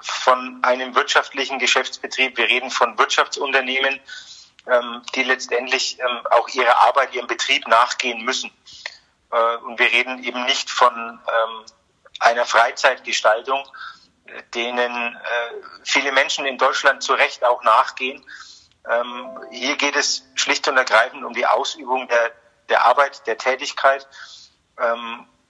von 0.01 0.59
einem 0.63 0.95
wirtschaftlichen 0.95 1.59
Geschäftsbetrieb. 1.59 2.37
Wir 2.37 2.47
reden 2.47 2.69
von 2.69 2.97
Wirtschaftsunternehmen, 2.97 3.99
ähm, 4.67 5.01
die 5.13 5.23
letztendlich 5.23 5.99
ähm, 5.99 6.27
auch 6.31 6.47
ihrer 6.49 6.81
Arbeit, 6.87 7.13
ihrem 7.13 7.27
Betrieb 7.27 7.67
nachgehen 7.67 8.23
müssen. 8.23 8.51
Äh, 9.31 9.57
und 9.57 9.79
wir 9.79 9.91
reden 9.91 10.23
eben 10.23 10.43
nicht 10.45 10.69
von 10.69 10.93
ähm, 10.93 11.65
einer 12.19 12.45
Freizeitgestaltung, 12.45 13.63
denen 14.53 15.15
äh, 15.15 15.19
viele 15.83 16.11
Menschen 16.11 16.45
in 16.45 16.57
Deutschland 16.57 17.03
zu 17.03 17.13
Recht 17.13 17.43
auch 17.43 17.63
nachgehen. 17.63 18.25
Ähm, 18.89 19.39
hier 19.51 19.75
geht 19.77 19.95
es 19.95 20.23
schlicht 20.35 20.67
und 20.67 20.77
ergreifend 20.77 21.23
um 21.23 21.33
die 21.33 21.45
Ausübung 21.45 22.07
der, 22.07 22.31
der 22.69 22.85
Arbeit, 22.85 23.25
der 23.27 23.37
Tätigkeit. 23.37 24.07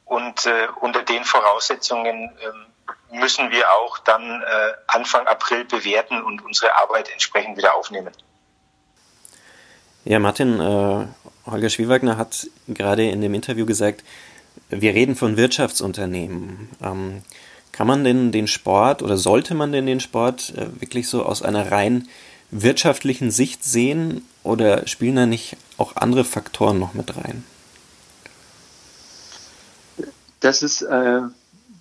Und 0.05 0.45
äh, 0.45 0.67
unter 0.79 1.03
den 1.03 1.23
Voraussetzungen 1.23 2.29
äh, 2.39 3.15
müssen 3.15 3.51
wir 3.51 3.71
auch 3.71 3.97
dann 3.99 4.41
äh, 4.41 4.45
Anfang 4.87 5.25
April 5.27 5.65
bewerten 5.65 6.21
und 6.21 6.43
unsere 6.45 6.75
Arbeit 6.77 7.09
entsprechend 7.11 7.57
wieder 7.57 7.75
aufnehmen. 7.75 8.11
Ja, 10.03 10.19
Martin, 10.19 10.59
äh, 10.59 11.07
Holger 11.49 11.69
Schwiewagner 11.69 12.17
hat 12.17 12.47
gerade 12.67 13.09
in 13.09 13.21
dem 13.21 13.33
Interview 13.33 13.65
gesagt, 13.65 14.03
wir 14.69 14.93
reden 14.93 15.15
von 15.15 15.37
Wirtschaftsunternehmen. 15.37 16.69
Ähm, 16.83 17.23
kann 17.71 17.87
man 17.87 18.03
denn 18.03 18.31
den 18.31 18.47
Sport 18.47 19.01
oder 19.01 19.17
sollte 19.17 19.53
man 19.53 19.71
denn 19.71 19.85
den 19.85 19.99
Sport 19.99 20.53
äh, 20.55 20.79
wirklich 20.79 21.09
so 21.09 21.23
aus 21.23 21.41
einer 21.41 21.71
rein 21.71 22.07
wirtschaftlichen 22.51 23.31
Sicht 23.31 23.63
sehen 23.63 24.25
oder 24.43 24.87
spielen 24.87 25.15
da 25.15 25.25
nicht 25.25 25.57
auch 25.77 25.95
andere 25.95 26.23
Faktoren 26.23 26.79
noch 26.79 26.93
mit 26.93 27.17
rein? 27.17 27.43
Das 30.45 30.61
ist, 30.61 30.83
äh, 30.83 31.21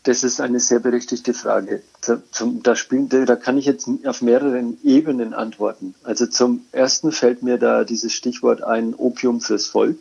das 0.04 0.24
ist 0.24 0.40
eine 0.40 0.58
sehr 0.58 0.78
berechtigte 0.78 1.34
Frage. 1.34 1.82
Zum, 2.30 2.62
da, 2.62 2.74
spielen, 2.74 3.10
da 3.10 3.36
kann 3.36 3.58
ich 3.58 3.66
jetzt 3.66 3.86
auf 4.06 4.22
mehreren 4.22 4.78
Ebenen 4.82 5.34
antworten. 5.34 5.94
Also 6.02 6.24
zum 6.24 6.64
ersten 6.72 7.12
fällt 7.12 7.42
mir 7.42 7.58
da 7.58 7.84
dieses 7.84 8.14
Stichwort 8.14 8.62
ein, 8.62 8.94
Opium 8.94 9.42
fürs 9.42 9.66
Volk. 9.66 9.98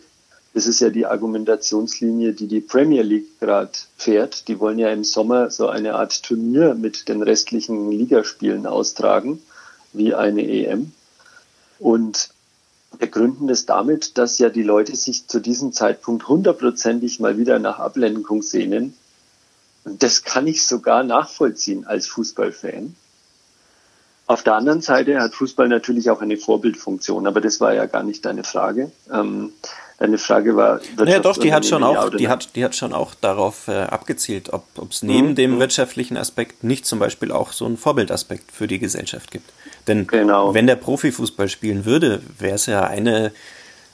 Das 0.53 0.65
ist 0.65 0.79
ja 0.79 0.91
die 0.91 1.05
Argumentationslinie, 1.05 2.31
die 2.31 2.47
die 2.47 2.61
Premier 2.61 3.01
League 3.01 3.37
gerade 3.41 3.71
fährt. 3.97 4.47
Die 4.47 4.57
wollen 4.61 4.79
ja 4.79 4.93
im 4.93 5.03
Sommer 5.03 5.51
so 5.51 5.67
eine 5.67 5.95
Art 5.95 6.23
Turnier 6.23 6.73
mit 6.73 7.09
den 7.09 7.21
restlichen 7.21 7.91
Ligaspielen 7.91 8.65
austragen, 8.65 9.41
wie 9.91 10.15
eine 10.15 10.41
EM. 10.41 10.93
Und 11.79 12.29
Wir 12.97 13.07
gründen 13.07 13.47
das 13.47 13.65
damit, 13.65 14.17
dass 14.17 14.37
ja 14.39 14.49
die 14.49 14.63
Leute 14.63 14.95
sich 14.95 15.27
zu 15.27 15.39
diesem 15.39 15.73
Zeitpunkt 15.73 16.27
hundertprozentig 16.27 17.19
mal 17.19 17.37
wieder 17.37 17.59
nach 17.59 17.79
Ablenkung 17.79 18.41
sehnen. 18.41 18.93
Und 19.83 20.03
das 20.03 20.23
kann 20.23 20.47
ich 20.47 20.65
sogar 20.65 21.03
nachvollziehen 21.03 21.85
als 21.85 22.07
Fußballfan. 22.07 22.95
Auf 24.25 24.43
der 24.43 24.55
anderen 24.55 24.81
Seite 24.81 25.19
hat 25.19 25.35
Fußball 25.35 25.67
natürlich 25.67 26.09
auch 26.09 26.21
eine 26.21 26.37
Vorbildfunktion, 26.37 27.27
aber 27.27 27.41
das 27.41 27.59
war 27.59 27.73
ja 27.73 27.87
gar 27.87 28.03
nicht 28.03 28.23
deine 28.25 28.43
Frage. 28.43 28.91
Ähm, 29.11 29.51
deine 29.97 30.17
Frage 30.17 30.55
war. 30.55 30.81
Ja, 31.05 31.19
doch, 31.19 31.37
die 31.37 31.53
hat 31.53 31.65
schon 31.65 31.83
auch, 31.83 32.09
die 32.09 32.27
hat, 32.27 32.55
die 32.55 32.63
hat 32.63 32.75
schon 32.75 32.93
auch 32.93 33.13
darauf 33.15 33.67
äh, 33.67 33.83
abgezielt, 33.83 34.51
ob 34.51 34.65
es 34.89 35.03
neben 35.03 35.29
mhm. 35.29 35.35
dem 35.35 35.59
wirtschaftlichen 35.59 36.17
Aspekt 36.17 36.63
nicht 36.63 36.85
zum 36.85 36.99
Beispiel 36.99 37.31
auch 37.31 37.51
so 37.51 37.65
einen 37.65 37.77
Vorbildaspekt 37.77 38.51
für 38.51 38.67
die 38.67 38.79
Gesellschaft 38.79 39.31
gibt. 39.31 39.51
Denn 39.87 40.07
genau. 40.07 40.53
wenn 40.53 40.67
der 40.67 40.75
Profifußball 40.75 41.49
spielen 41.49 41.85
würde, 41.85 42.21
wäre 42.39 42.55
es 42.55 42.65
ja 42.65 42.83
eine, 42.83 43.31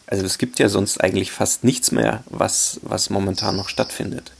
also 0.08 0.25
es 0.25 0.38
gibt 0.38 0.60
ja 0.60 0.70
sonst 0.70 1.01
eigentlich 1.03 1.32
fast 1.32 1.63
nichts 1.63 1.91
mehr, 1.91 2.24
was, 2.29 2.79
was 2.84 3.10
momentan 3.10 3.56
noch 3.56 3.70
stattfindet. 3.70 4.32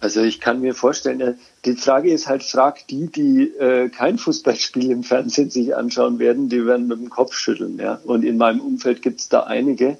Also 0.00 0.22
ich 0.22 0.40
kann 0.40 0.62
mir 0.62 0.74
vorstellen, 0.74 1.20
äh, 1.20 1.34
die 1.66 1.74
Frage 1.74 2.10
ist 2.10 2.26
halt, 2.26 2.42
frag 2.42 2.86
die, 2.88 3.08
die 3.08 3.42
äh, 3.58 3.90
kein 3.90 4.16
Fußballspiel 4.16 4.90
im 4.90 5.02
Fernsehen 5.02 5.50
sich 5.50 5.76
anschauen 5.76 6.18
werden, 6.18 6.48
die 6.48 6.64
werden 6.64 6.88
mit 6.88 6.98
dem 6.98 7.10
Kopf 7.10 7.34
schütteln. 7.34 7.78
Ja? 7.78 8.00
Und 8.04 8.24
in 8.24 8.38
meinem 8.38 8.60
Umfeld 8.60 9.02
gibt 9.02 9.20
es 9.20 9.28
da 9.28 9.40
einige. 9.42 9.98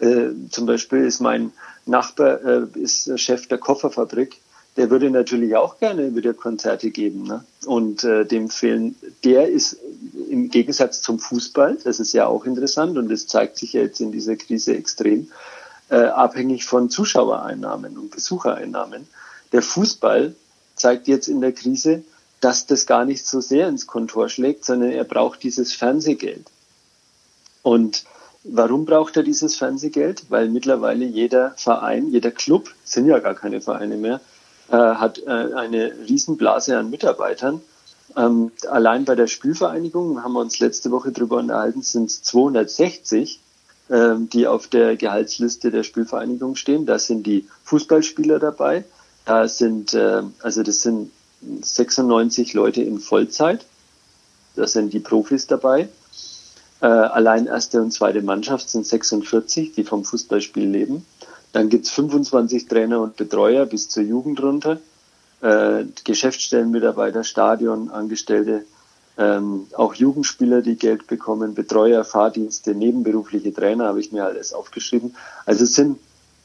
Äh, 0.00 0.30
zum 0.50 0.66
Beispiel 0.66 1.04
ist 1.04 1.20
mein 1.20 1.52
Nachbar 1.86 2.44
äh, 2.44 2.66
ist 2.74 3.18
Chef 3.18 3.46
der 3.48 3.58
Kofferfabrik. 3.58 4.38
Der 4.76 4.90
würde 4.90 5.10
natürlich 5.10 5.56
auch 5.56 5.78
gerne 5.78 6.14
wieder 6.14 6.32
Konzerte 6.32 6.90
geben. 6.90 7.24
Ne? 7.24 7.44
Und 7.66 8.04
äh, 8.04 8.24
dem 8.24 8.48
fehlen, 8.48 8.94
der 9.24 9.48
ist 9.48 9.76
im 10.30 10.48
Gegensatz 10.48 11.02
zum 11.02 11.18
Fußball, 11.18 11.78
das 11.82 12.00
ist 12.00 12.12
ja 12.12 12.26
auch 12.26 12.44
interessant 12.44 12.96
und 12.96 13.10
das 13.10 13.26
zeigt 13.26 13.58
sich 13.58 13.72
ja 13.72 13.82
jetzt 13.82 14.00
in 14.00 14.12
dieser 14.12 14.36
Krise 14.36 14.74
extrem, 14.74 15.30
äh, 15.88 15.96
abhängig 15.96 16.64
von 16.64 16.88
Zuschauereinnahmen 16.88 17.98
und 17.98 18.10
Besuchereinnahmen. 18.10 19.08
Der 19.52 19.62
Fußball 19.62 20.36
zeigt 20.76 21.08
jetzt 21.08 21.26
in 21.26 21.40
der 21.40 21.52
Krise, 21.52 22.04
dass 22.40 22.66
das 22.66 22.86
gar 22.86 23.04
nicht 23.04 23.26
so 23.26 23.40
sehr 23.40 23.68
ins 23.68 23.86
Kontor 23.86 24.28
schlägt, 24.28 24.64
sondern 24.64 24.92
er 24.92 25.04
braucht 25.04 25.42
dieses 25.42 25.74
Fernsehgeld. 25.74 26.46
Und 27.62 28.04
warum 28.44 28.84
braucht 28.84 29.16
er 29.16 29.22
dieses 29.22 29.56
Fernsehgeld? 29.56 30.24
Weil 30.28 30.48
mittlerweile 30.48 31.04
jeder 31.04 31.52
Verein, 31.56 32.10
jeder 32.10 32.30
Club, 32.30 32.70
sind 32.84 33.06
ja 33.06 33.18
gar 33.18 33.34
keine 33.34 33.60
Vereine 33.60 33.96
mehr, 33.96 34.20
äh, 34.68 34.76
hat 34.76 35.18
äh, 35.26 35.30
eine 35.30 35.92
Riesenblase 36.08 36.78
an 36.78 36.90
Mitarbeitern. 36.90 37.60
Ähm, 38.16 38.50
allein 38.68 39.04
bei 39.04 39.14
der 39.14 39.26
Spielvereinigung, 39.26 40.22
haben 40.22 40.32
wir 40.32 40.40
uns 40.40 40.58
letzte 40.58 40.90
Woche 40.90 41.12
darüber 41.12 41.36
unterhalten, 41.36 41.82
sind 41.82 42.10
es 42.10 42.22
260, 42.22 43.40
äh, 43.88 44.14
die 44.18 44.46
auf 44.46 44.66
der 44.66 44.96
Gehaltsliste 44.96 45.70
der 45.70 45.84
Spielvereinigung 45.84 46.56
stehen. 46.56 46.86
Da 46.86 46.98
sind 46.98 47.26
die 47.26 47.46
Fußballspieler 47.64 48.38
dabei, 48.38 48.84
da 49.24 49.46
sind, 49.46 49.94
äh, 49.94 50.22
also 50.42 50.62
das 50.62 50.80
sind 50.80 51.12
96 51.62 52.52
Leute 52.54 52.82
in 52.82 52.98
Vollzeit. 52.98 53.64
Da 54.56 54.66
sind 54.66 54.92
die 54.92 55.00
Profis 55.00 55.46
dabei. 55.46 55.88
Äh, 56.80 56.86
allein 56.86 57.46
erste 57.46 57.80
und 57.82 57.92
zweite 57.92 58.22
Mannschaft 58.22 58.70
sind 58.70 58.86
46, 58.86 59.72
die 59.72 59.84
vom 59.84 60.04
Fußballspiel 60.04 60.68
leben. 60.68 61.04
Dann 61.52 61.68
gibt's 61.68 61.90
25 61.90 62.68
Trainer 62.68 63.00
und 63.00 63.16
Betreuer 63.16 63.66
bis 63.66 63.88
zur 63.88 64.02
Jugend 64.02 64.42
runter. 64.42 64.78
Äh, 65.42 65.84
Geschäftsstellenmitarbeiter, 66.04 67.24
Stadion, 67.24 67.90
Angestellte, 67.90 68.64
ähm, 69.18 69.66
auch 69.74 69.94
Jugendspieler, 69.94 70.62
die 70.62 70.76
Geld 70.76 71.06
bekommen, 71.06 71.54
Betreuer, 71.54 72.04
Fahrdienste, 72.04 72.74
nebenberufliche 72.74 73.52
Trainer, 73.52 73.86
habe 73.86 74.00
ich 74.00 74.12
mir 74.12 74.24
alles 74.24 74.52
aufgeschrieben. 74.52 75.14
Also 75.44 75.64
es 75.64 75.74
sind 75.74 75.98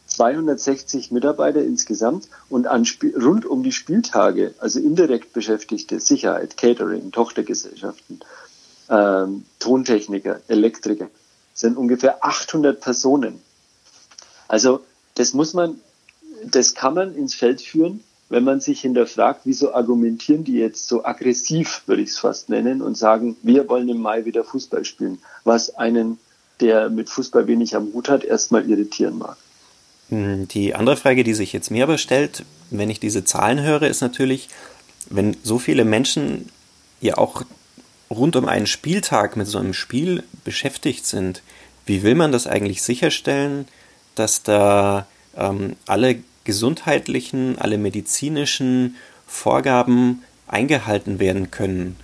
260 0.08 1.12
Mitarbeiter 1.12 1.62
insgesamt 1.62 2.27
und 2.50 2.68
an 2.68 2.86
rund 3.22 3.46
um 3.46 3.63
die 3.63 3.72
Spieltage, 3.72 4.54
also 4.60 4.80
indirekt 4.80 5.34
Beschäftigte, 5.34 6.00
Sicherheit, 6.00 6.58
Catering, 6.58 7.12
Tochtergesellschaften, 7.12 8.20
ähm, 8.89 9.45
Tontechniker, 9.60 10.41
Elektriker, 10.48 11.10
sind 11.54 11.78
ungefähr 11.78 12.24
800 12.24 12.80
Personen. 12.80 13.41
Also 14.48 14.82
das 15.15 15.34
muss 15.34 15.54
man, 15.54 15.80
das 16.43 16.76
kann 16.76 16.93
man 16.93 17.15
ins 17.15 17.34
Feld 17.34 17.62
führen, 17.62 18.04
wenn 18.30 18.43
man 18.43 18.60
sich 18.60 18.82
hinterfragt, 18.82 19.41
wieso 19.43 19.74
argumentieren 19.74 20.43
die 20.43 20.56
jetzt 20.56 20.88
so 20.88 21.06
aggressiv, 21.06 21.84
würde 21.86 22.02
ich 22.02 22.10
es 22.10 22.17
fast 22.17 22.50
nennen, 22.50 22.82
und 22.82 22.98
sagen, 22.98 23.38
wir 23.43 23.69
wollen 23.69 23.88
im 23.88 24.02
Mai 24.02 24.26
wieder 24.26 24.43
Fußball 24.43 24.84
spielen, 24.84 25.19
was 25.43 25.76
einen, 25.76 26.17
der 26.60 26.89
mit 26.89 27.10
Fußball 27.10 27.48
wenig 27.48 27.76
am 27.76 27.93
Hut 27.93 28.10
hat, 28.10 28.24
erstmal 28.24 28.67
irritieren 28.69 29.17
mag. 29.17 29.38
Hm, 30.10 30.48
die 30.48 30.74
andere 30.74 30.98
Frage, 30.98 31.24
die 31.24 31.34
sich 31.34 31.54
jetzt 31.54 31.71
mir 31.71 31.84
aber 31.84 31.98
stellt, 31.98 32.45
wenn 32.71 32.89
ich 32.89 33.00
diese 33.00 33.24
Zahlen 33.26 33.62
höre, 33.62 33.84
ist 33.84 34.02
natürlich, 34.02 34.50
wenn 35.10 35.38
so 35.43 35.60
viele 35.60 35.86
Menschen 35.86 36.50
ja 37.02 37.17
auch 37.17 37.43
rund 38.10 38.36
um 38.36 38.48
einen 38.48 38.68
Spieltag 38.68 39.36
mit 39.36 39.48
so 39.48 39.58
einem 39.58 39.74
Spiel 39.74 40.24
beschäftigt 40.44 41.06
sind, 41.06 41.41
wie 41.86 42.04
will 42.04 42.15
man 42.15 42.32
das 42.32 42.48
eigentlich 42.48 42.82
sicherstellen, 42.82 43.68
dass 44.15 44.44
da 44.44 45.08
ähm, 45.38 45.76
alle 45.86 46.18
gesundheitlichen, 46.44 47.58
alle 47.60 47.78
medizinischen 47.78 48.96
Vorgaben 49.28 50.24
eingehalten 50.48 51.20
werden 51.20 51.52
können? 51.52 51.98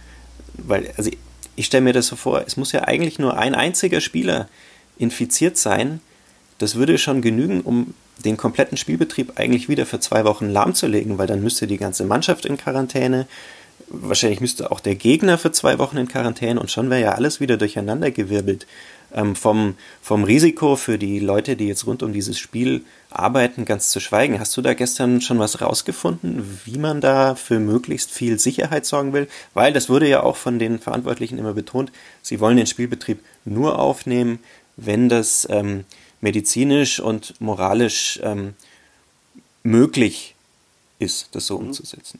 Weil, 0.53 0.91
also 0.97 1.11
ich 1.55 1.65
stelle 1.65 1.83
mir 1.83 1.93
das 1.93 2.07
so 2.07 2.15
vor, 2.15 2.43
es 2.45 2.57
muss 2.57 2.71
ja 2.71 2.83
eigentlich 2.83 3.19
nur 3.19 3.37
ein 3.37 3.55
einziger 3.55 4.01
Spieler 4.01 4.47
infiziert 4.97 5.57
sein, 5.57 5.99
das 6.57 6.75
würde 6.75 6.97
schon 6.97 7.21
genügen, 7.21 7.61
um 7.61 7.95
den 8.23 8.37
kompletten 8.37 8.77
Spielbetrieb 8.77 9.39
eigentlich 9.39 9.67
wieder 9.67 9.87
für 9.87 9.99
zwei 9.99 10.25
Wochen 10.25 10.47
lahmzulegen, 10.49 11.17
weil 11.17 11.25
dann 11.25 11.41
müsste 11.41 11.65
die 11.65 11.77
ganze 11.77 12.05
Mannschaft 12.05 12.45
in 12.45 12.57
Quarantäne, 12.57 13.27
wahrscheinlich 13.91 14.41
müsste 14.41 14.71
auch 14.71 14.79
der 14.79 14.95
Gegner 14.95 15.37
für 15.37 15.51
zwei 15.51 15.79
Wochen 15.79 15.97
in 15.97 16.07
Quarantäne 16.07 16.59
und 16.59 16.71
schon 16.71 16.89
wäre 16.89 17.01
ja 17.01 17.11
alles 17.13 17.39
wieder 17.39 17.57
durcheinandergewirbelt. 17.57 18.67
Ähm, 19.13 19.35
vom, 19.35 19.75
vom 20.01 20.23
Risiko 20.23 20.77
für 20.77 20.97
die 20.97 21.19
Leute, 21.19 21.57
die 21.57 21.67
jetzt 21.67 21.85
rund 21.85 22.01
um 22.01 22.13
dieses 22.13 22.39
Spiel 22.39 22.85
arbeiten, 23.09 23.65
ganz 23.65 23.89
zu 23.89 23.99
schweigen. 23.99 24.39
Hast 24.39 24.55
du 24.55 24.61
da 24.61 24.73
gestern 24.73 25.19
schon 25.19 25.37
was 25.37 25.59
rausgefunden, 25.59 26.61
wie 26.63 26.77
man 26.77 27.01
da 27.01 27.35
für 27.35 27.59
möglichst 27.59 28.09
viel 28.09 28.39
Sicherheit 28.39 28.85
sorgen 28.85 29.11
will? 29.11 29.27
Weil 29.53 29.73
das 29.73 29.89
wurde 29.89 30.07
ja 30.07 30.23
auch 30.23 30.37
von 30.37 30.59
den 30.59 30.79
Verantwortlichen 30.79 31.37
immer 31.37 31.53
betont, 31.53 31.91
sie 32.21 32.39
wollen 32.39 32.55
den 32.55 32.67
Spielbetrieb 32.67 33.19
nur 33.43 33.79
aufnehmen, 33.79 34.39
wenn 34.77 35.09
das 35.09 35.45
ähm, 35.49 35.83
medizinisch 36.21 37.01
und 37.01 37.33
moralisch 37.41 38.17
ähm, 38.23 38.53
möglich 39.63 40.35
ist, 40.99 41.29
das 41.33 41.47
so 41.47 41.59
mhm. 41.59 41.67
umzusetzen. 41.67 42.19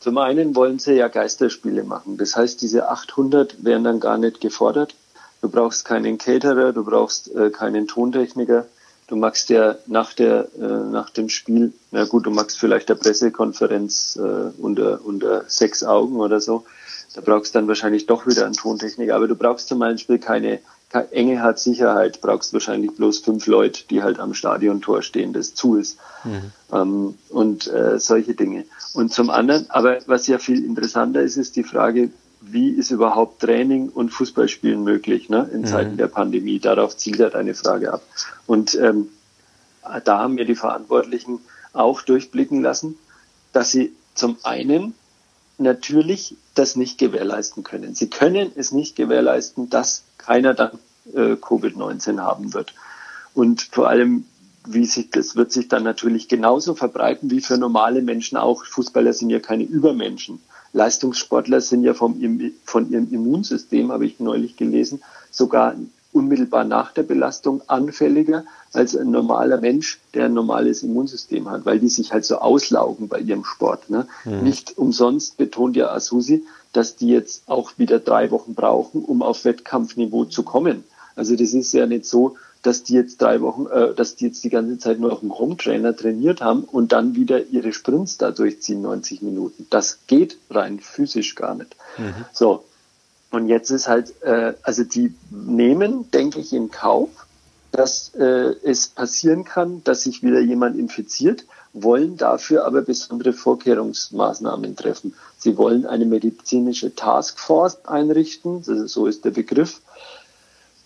Zum 0.00 0.18
einen 0.18 0.54
wollen 0.54 0.78
sie 0.78 0.94
ja 0.94 1.08
Geisterspiele 1.08 1.82
machen. 1.82 2.16
Das 2.16 2.36
heißt, 2.36 2.62
diese 2.62 2.88
800 2.88 3.64
werden 3.64 3.84
dann 3.84 4.00
gar 4.00 4.18
nicht 4.18 4.40
gefordert. 4.40 4.94
Du 5.40 5.48
brauchst 5.48 5.84
keinen 5.84 6.18
Caterer, 6.18 6.72
du 6.72 6.84
brauchst 6.84 7.34
äh, 7.34 7.50
keinen 7.50 7.88
Tontechniker. 7.88 8.66
Du 9.06 9.16
machst 9.16 9.48
ja 9.48 9.76
nach 9.86 10.12
der 10.12 10.48
äh, 10.60 10.62
nach 10.62 11.10
dem 11.10 11.28
Spiel, 11.28 11.72
na 11.90 12.04
gut, 12.04 12.26
du 12.26 12.30
machst 12.30 12.58
vielleicht 12.58 12.90
eine 12.90 12.98
Pressekonferenz 12.98 14.16
äh, 14.16 14.60
unter 14.60 15.00
unter 15.04 15.44
sechs 15.48 15.82
Augen 15.82 16.20
oder 16.20 16.40
so. 16.40 16.64
Da 17.14 17.22
brauchst 17.22 17.54
du 17.54 17.58
dann 17.58 17.68
wahrscheinlich 17.68 18.06
doch 18.06 18.26
wieder 18.26 18.44
einen 18.44 18.54
Tontechniker. 18.54 19.16
Aber 19.16 19.26
du 19.26 19.34
brauchst 19.34 19.68
zum 19.68 19.78
Beispiel 19.78 20.18
keine 20.18 20.60
Enge 20.92 21.42
hat 21.42 21.58
Sicherheit, 21.58 22.20
brauchst 22.22 22.52
wahrscheinlich 22.54 22.92
bloß 22.92 23.18
fünf 23.18 23.46
Leute, 23.46 23.84
die 23.90 24.02
halt 24.02 24.18
am 24.18 24.32
Stadiontor 24.32 25.02
stehen, 25.02 25.34
das 25.34 25.54
zu 25.54 25.76
ist. 25.76 25.98
Mhm. 26.24 26.52
Ähm, 26.72 27.14
und 27.28 27.66
äh, 27.66 27.98
solche 27.98 28.34
Dinge. 28.34 28.64
Und 28.94 29.12
zum 29.12 29.28
anderen, 29.28 29.70
aber 29.70 29.98
was 30.06 30.26
ja 30.26 30.38
viel 30.38 30.64
interessanter 30.64 31.20
ist, 31.20 31.36
ist 31.36 31.56
die 31.56 31.64
Frage, 31.64 32.10
wie 32.40 32.70
ist 32.70 32.90
überhaupt 32.90 33.40
Training 33.40 33.90
und 33.90 34.10
Fußballspielen 34.10 34.82
möglich 34.82 35.28
ne, 35.28 35.48
in 35.52 35.62
mhm. 35.62 35.66
Zeiten 35.66 35.96
der 35.96 36.06
Pandemie? 36.06 36.58
Darauf 36.58 36.96
zielt 36.96 37.18
ja 37.18 37.28
deine 37.28 37.54
Frage 37.54 37.92
ab. 37.92 38.02
Und 38.46 38.74
ähm, 38.76 39.08
da 40.04 40.18
haben 40.20 40.36
wir 40.36 40.44
die 40.44 40.54
Verantwortlichen 40.54 41.40
auch 41.72 42.02
durchblicken 42.02 42.62
lassen, 42.62 42.96
dass 43.52 43.70
sie 43.70 43.92
zum 44.14 44.36
einen 44.42 44.94
natürlich 45.58 46.36
das 46.54 46.76
nicht 46.76 46.98
gewährleisten 46.98 47.64
können. 47.64 47.94
Sie 47.94 48.08
können 48.08 48.52
es 48.54 48.72
nicht 48.72 48.96
gewährleisten, 48.96 49.70
dass 49.70 50.04
keiner 50.16 50.54
dann 50.54 50.78
äh, 51.14 51.32
Covid-19 51.32 52.20
haben 52.20 52.54
wird. 52.54 52.74
Und 53.34 53.62
vor 53.62 53.88
allem, 53.88 54.24
wie 54.66 54.86
sich 54.86 55.10
das 55.10 55.36
wird 55.36 55.52
sich 55.52 55.68
dann 55.68 55.84
natürlich 55.84 56.28
genauso 56.28 56.74
verbreiten 56.74 57.30
wie 57.30 57.40
für 57.40 57.56
normale 57.56 58.02
Menschen 58.02 58.36
auch. 58.36 58.64
Fußballer 58.64 59.12
sind 59.12 59.30
ja 59.30 59.40
keine 59.40 59.64
Übermenschen. 59.64 60.40
Leistungssportler 60.72 61.60
sind 61.60 61.82
ja 61.82 61.94
vom, 61.94 62.20
von 62.64 62.90
ihrem 62.90 63.10
Immunsystem, 63.10 63.90
habe 63.90 64.06
ich 64.06 64.20
neulich 64.20 64.56
gelesen, 64.56 65.02
sogar 65.30 65.74
unmittelbar 66.12 66.64
nach 66.64 66.92
der 66.92 67.02
Belastung 67.02 67.62
anfälliger 67.66 68.44
als 68.72 68.96
ein 68.96 69.10
normaler 69.10 69.58
Mensch, 69.58 70.00
der 70.14 70.26
ein 70.26 70.34
normales 70.34 70.82
Immunsystem 70.82 71.50
hat, 71.50 71.66
weil 71.66 71.78
die 71.78 71.88
sich 71.88 72.12
halt 72.12 72.24
so 72.24 72.38
auslaugen 72.38 73.08
bei 73.08 73.20
ihrem 73.20 73.44
Sport. 73.44 73.90
Ne? 73.90 74.06
Mhm. 74.24 74.42
Nicht 74.42 74.78
umsonst 74.78 75.36
betont 75.36 75.76
ja 75.76 75.90
Asusi, 75.90 76.44
dass 76.72 76.96
die 76.96 77.08
jetzt 77.08 77.42
auch 77.46 77.72
wieder 77.76 77.98
drei 77.98 78.30
Wochen 78.30 78.54
brauchen, 78.54 79.04
um 79.04 79.22
auf 79.22 79.44
Wettkampfniveau 79.44 80.24
zu 80.24 80.42
kommen. 80.42 80.84
Also 81.16 81.34
das 81.34 81.52
ist 81.52 81.72
ja 81.72 81.86
nicht 81.86 82.06
so, 82.06 82.36
dass 82.62 82.82
die 82.82 82.94
jetzt 82.94 83.22
drei 83.22 83.40
Wochen, 83.40 83.66
äh, 83.66 83.94
dass 83.94 84.16
die 84.16 84.26
jetzt 84.26 84.42
die 84.44 84.50
ganze 84.50 84.78
Zeit 84.78 84.98
nur 84.98 85.12
auf 85.12 85.20
dem 85.20 85.38
Home-Trainer 85.38 85.96
trainiert 85.96 86.40
haben 86.40 86.64
und 86.64 86.92
dann 86.92 87.14
wieder 87.14 87.46
ihre 87.46 87.72
Sprints 87.72 88.18
da 88.18 88.30
durchziehen, 88.30 88.82
90 88.82 89.22
Minuten. 89.22 89.66
Das 89.70 90.00
geht 90.06 90.38
rein 90.50 90.80
physisch 90.80 91.34
gar 91.34 91.54
nicht. 91.54 91.76
Mhm. 91.98 92.24
So. 92.32 92.64
Und 93.30 93.48
jetzt 93.48 93.70
ist 93.70 93.88
halt, 93.88 94.22
äh, 94.22 94.54
also 94.62 94.84
die 94.84 95.14
nehmen, 95.30 96.10
denke 96.10 96.40
ich, 96.40 96.52
in 96.52 96.70
Kauf, 96.70 97.10
dass 97.72 98.14
äh, 98.14 98.54
es 98.64 98.88
passieren 98.88 99.44
kann, 99.44 99.84
dass 99.84 100.02
sich 100.02 100.22
wieder 100.22 100.40
jemand 100.40 100.78
infiziert, 100.78 101.44
wollen 101.74 102.16
dafür 102.16 102.64
aber 102.64 102.80
besondere 102.80 103.34
Vorkehrungsmaßnahmen 103.34 104.74
treffen. 104.76 105.14
Sie 105.36 105.58
wollen 105.58 105.84
eine 105.84 106.06
medizinische 106.06 106.94
Taskforce 106.94 107.84
einrichten, 107.84 108.62
so 108.62 109.06
ist 109.06 109.24
der 109.26 109.30
Begriff, 109.30 109.82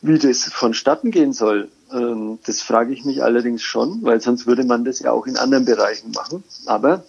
wie 0.01 0.19
das 0.19 0.43
vonstatten 0.45 1.13
gehen 1.13 1.33
soll, 1.33 1.69
ähm, 1.93 2.39
das 2.45 2.63
frage 2.63 2.93
ich 2.93 3.05
mich 3.05 3.23
allerdings 3.23 3.63
schon, 3.63 4.03
weil 4.03 4.21
sonst 4.21 4.47
würde 4.47 4.65
man 4.65 4.85
das 4.85 4.99
ja 5.01 5.13
auch 5.13 5.27
in 5.27 5.37
anderen 5.37 5.65
Bereichen 5.65 6.11
machen. 6.13 6.43
Aber 6.67 7.05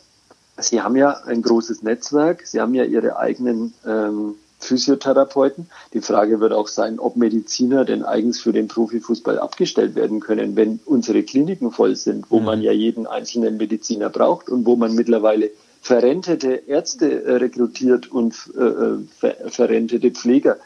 Sie 0.58 0.82
haben 0.82 0.96
ja 0.96 1.12
ein 1.26 1.41
großes 1.41 1.82
Netzwerk, 1.82 2.46
Sie 2.46 2.62
haben 2.62 2.76
ja 2.76 2.84
Ihre 2.84 3.17
eigenen 3.17 3.74
ähm, 3.86 4.36
Physiotherapeuten. 4.63 5.67
Die 5.93 6.02
Frage 6.02 6.39
wird 6.39 6.54
auch 6.54 6.67
sein, 6.67 6.99
ob 6.99 7.15
Mediziner 7.15 7.86
denn 7.86 8.04
eigens 8.04 8.39
für 8.39 8.54
den 8.54 8.67
Profifußball 8.67 9.39
abgestellt 9.39 9.95
werden 9.95 10.19
können, 10.19 10.56
wenn 10.56 10.80
unsere 10.86 11.23
Kliniken 11.23 11.71
voll 11.71 11.95
sind, 11.95 12.30
wo 12.30 12.39
mhm. 12.39 12.45
man 12.45 12.62
ja 12.62 12.71
jeden 12.71 13.08
einzelnen 13.08 13.58
Mediziner 13.58 14.10
braucht 14.10 14.49
und 14.49 14.65
wo 14.65 14.76
man 14.76 14.95
mittlerweile 14.95 15.52
verrentete 15.82 16.63
Ärzte 16.67 17.23
äh, 17.23 17.36
rekrutiert 17.36 18.10
und 18.12 18.36
äh, 18.58 18.63
äh 18.63 18.97
ver 19.19 19.36
verrentete 19.49 20.12
Pfleger. 20.12 20.58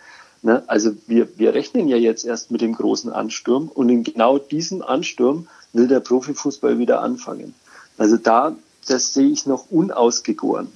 Ne? 0.43 0.63
Also 0.67 0.91
wir, 1.07 1.27
wir 1.37 1.53
rechnen 1.53 1.87
ja 1.87 1.97
jetzt 1.97 2.23
erst 2.23 2.51
mit 2.51 2.61
dem 2.61 2.73
großen 2.73 3.11
Ansturm 3.11 3.69
und 3.73 3.89
in 3.89 4.03
genau 4.03 4.37
diesem 4.37 4.81
Ansturm 4.83 5.47
will 5.73 5.87
der 5.87 5.99
Profifußball 5.99 6.77
wieder 6.77 7.01
anfangen. 7.01 7.55
Also 7.97 8.17
da, 8.17 8.55
das 8.87 9.13
sehe 9.13 9.29
ich 9.29 9.45
noch 9.47 9.71
unausgegoren. 9.71 10.67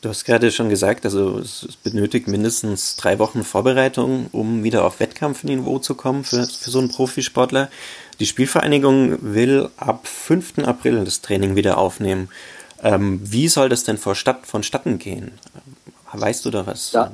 Du 0.00 0.08
hast 0.08 0.24
gerade 0.24 0.50
schon 0.50 0.70
gesagt, 0.70 1.04
also 1.04 1.38
es 1.38 1.66
benötigt 1.84 2.26
mindestens 2.26 2.96
drei 2.96 3.18
Wochen 3.18 3.44
Vorbereitung, 3.44 4.28
um 4.32 4.64
wieder 4.64 4.84
auf 4.84 4.98
Wettkampfniveau 4.98 5.78
zu 5.78 5.94
kommen 5.94 6.24
für, 6.24 6.46
für 6.46 6.70
so 6.70 6.78
einen 6.78 6.88
Profisportler. 6.88 7.70
Die 8.18 8.26
Spielvereinigung 8.26 9.18
will 9.20 9.68
ab 9.76 10.06
5. 10.06 10.60
April 10.60 11.04
das 11.04 11.20
Training 11.20 11.54
wieder 11.54 11.76
aufnehmen. 11.76 12.30
Ähm, 12.82 13.20
wie 13.22 13.48
soll 13.48 13.68
das 13.68 13.84
denn 13.84 13.98
vonstatten 13.98 14.98
gehen? 14.98 15.32
Weißt 16.12 16.44
du 16.46 16.50
da 16.50 16.66
was? 16.66 16.92
Ja, 16.92 17.12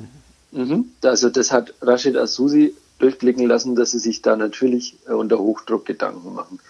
Mhm. 0.57 0.87
Also 1.03 1.29
das 1.29 1.53
hat 1.53 1.75
Rashid 1.83 2.17
Asusi 2.17 2.75
durchblicken 2.99 3.47
lassen, 3.47 3.77
dass 3.77 3.91
sie 3.91 3.99
sich 3.99 4.23
da 4.23 4.37
natürlich 4.37 4.97
äh, 5.07 5.13
unter 5.13 5.39
Hochdruck 5.39 5.85
Gedanken 5.85 6.35
machen. 6.35 6.61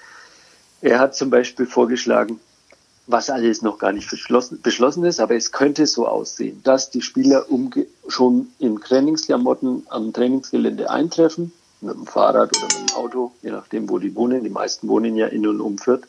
Er 0.83 0.99
hat 0.99 1.15
zum 1.15 1.31
Beispiel 1.31 1.67
vorgeschlagen, 1.67 2.41
was 3.07 3.31
alles 3.31 3.63
noch 3.63 3.79
gar 3.79 3.93
nicht 3.93 4.11
beschlossen 4.11 5.05
ist, 5.05 5.21
aber 5.21 5.37
es 5.37 5.53
könnte 5.53 5.87
so 5.87 6.09
aussehen, 6.09 6.61
dass 6.65 6.91
die 6.91 7.03
Spieler 7.03 7.47
schon 8.09 8.49
in 8.59 8.81
Trainingsklamotten 8.81 9.87
am 9.89 10.13
Trainingsgelände 10.13 10.91
eintreffen, 10.91 11.53
mit 11.81 11.95
dem 11.95 12.07
Fahrrad 12.07 12.57
oder 12.57 12.79
mit 12.81 12.91
dem 12.91 12.97
Auto, 12.97 13.33
je 13.43 13.51
nachdem, 13.51 13.89
wo 13.89 13.99
die 13.99 14.15
wohnen. 14.15 14.43
Die 14.43 14.51
meisten 14.51 14.89
wohnen 14.89 15.17
ja 15.17 15.27
in 15.27 15.47
und 15.47 15.61
um 15.61 15.79
Fürth. 15.79 16.07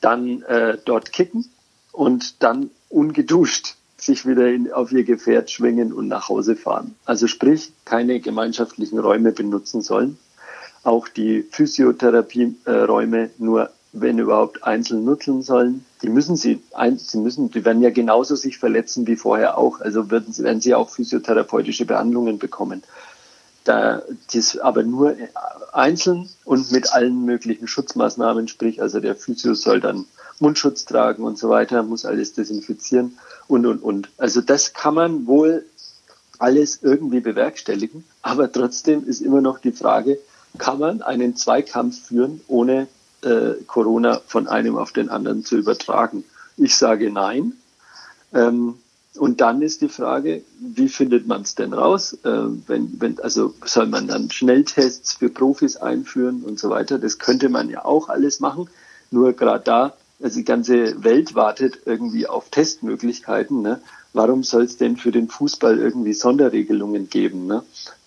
Dann 0.00 0.42
äh, 0.42 0.78
dort 0.84 1.12
kicken 1.12 1.48
und 1.92 2.42
dann 2.42 2.70
ungeduscht 2.88 3.76
sich 3.96 4.26
wieder 4.26 4.48
in, 4.48 4.72
auf 4.72 4.92
ihr 4.92 5.04
Gefährt 5.04 5.50
schwingen 5.50 5.92
und 5.92 6.08
nach 6.08 6.28
Hause 6.28 6.56
fahren. 6.56 6.94
Also 7.04 7.26
sprich, 7.26 7.72
keine 7.84 8.20
gemeinschaftlichen 8.20 8.98
Räume 8.98 9.32
benutzen 9.32 9.82
sollen. 9.82 10.18
Auch 10.82 11.08
die 11.08 11.42
Physiotherapieräume 11.42 13.30
nur, 13.38 13.70
wenn 13.92 14.18
überhaupt, 14.18 14.64
einzeln 14.64 15.04
nutzen 15.04 15.42
sollen. 15.42 15.84
Die 16.02 16.08
müssen 16.08 16.36
sie, 16.36 16.62
sie 16.96 17.18
müssen, 17.18 17.50
die 17.50 17.64
werden 17.64 17.82
ja 17.82 17.90
genauso 17.90 18.36
sich 18.36 18.58
verletzen 18.58 19.06
wie 19.06 19.16
vorher 19.16 19.56
auch. 19.56 19.80
Also 19.80 20.10
werden, 20.10 20.32
sie, 20.32 20.42
werden 20.42 20.60
sie 20.60 20.74
auch 20.74 20.90
physiotherapeutische 20.90 21.86
Behandlungen 21.86 22.38
bekommen. 22.38 22.82
Da, 23.64 24.02
dies 24.32 24.58
aber 24.58 24.82
nur 24.84 25.16
einzeln 25.72 26.28
und 26.44 26.70
mit 26.70 26.92
allen 26.92 27.24
möglichen 27.24 27.66
Schutzmaßnahmen, 27.66 28.48
sprich, 28.48 28.80
also 28.80 29.00
der 29.00 29.16
Physio 29.16 29.54
soll 29.54 29.80
dann 29.80 30.04
Mundschutz 30.38 30.84
tragen 30.84 31.24
und 31.24 31.38
so 31.38 31.48
weiter, 31.48 31.82
muss 31.82 32.04
alles 32.04 32.34
desinfizieren 32.34 33.18
und, 33.48 33.66
und, 33.66 33.82
und. 33.82 34.08
Also 34.18 34.40
das 34.40 34.72
kann 34.72 34.94
man 34.94 35.26
wohl 35.26 35.64
alles 36.38 36.80
irgendwie 36.82 37.20
bewerkstelligen, 37.20 38.04
aber 38.22 38.52
trotzdem 38.52 39.06
ist 39.06 39.20
immer 39.20 39.40
noch 39.40 39.58
die 39.58 39.72
Frage, 39.72 40.18
kann 40.58 40.78
man 40.78 41.02
einen 41.02 41.36
Zweikampf 41.36 42.06
führen, 42.06 42.40
ohne 42.48 42.88
äh, 43.26 43.62
Corona 43.66 44.20
von 44.26 44.48
einem 44.48 44.76
auf 44.76 44.92
den 44.92 45.08
anderen 45.08 45.44
zu 45.44 45.56
übertragen? 45.56 46.24
Ich 46.56 46.76
sage 46.76 47.10
nein. 47.10 47.54
Ähm, 48.32 48.76
und 49.18 49.40
dann 49.40 49.62
ist 49.62 49.80
die 49.80 49.88
Frage, 49.88 50.42
wie 50.60 50.88
findet 50.88 51.26
man 51.26 51.42
es 51.42 51.54
denn 51.54 51.72
raus? 51.72 52.14
Äh, 52.24 52.28
wenn, 52.66 53.00
wenn, 53.00 53.18
also 53.20 53.54
soll 53.64 53.86
man 53.86 54.06
dann 54.08 54.30
Schnelltests 54.30 55.14
für 55.14 55.30
Profis 55.30 55.76
einführen 55.76 56.42
und 56.42 56.58
so 56.58 56.70
weiter? 56.70 56.98
Das 56.98 57.18
könnte 57.18 57.48
man 57.48 57.68
ja 57.70 57.84
auch 57.84 58.08
alles 58.08 58.40
machen. 58.40 58.68
Nur 59.10 59.32
gerade 59.32 59.64
da 59.64 59.94
also 60.22 60.38
die 60.38 60.44
ganze 60.44 61.04
Welt 61.04 61.34
wartet 61.34 61.80
irgendwie 61.84 62.26
auf 62.26 62.48
Testmöglichkeiten. 62.50 63.62
Ne? 63.62 63.80
Warum 64.12 64.44
soll 64.44 64.62
es 64.62 64.76
denn 64.76 64.96
für 64.96 65.12
den 65.12 65.28
Fußball 65.28 65.78
irgendwie 65.78 66.14
Sonderregelungen 66.14 67.10
geben? 67.10 67.46
Ne? 67.46 67.62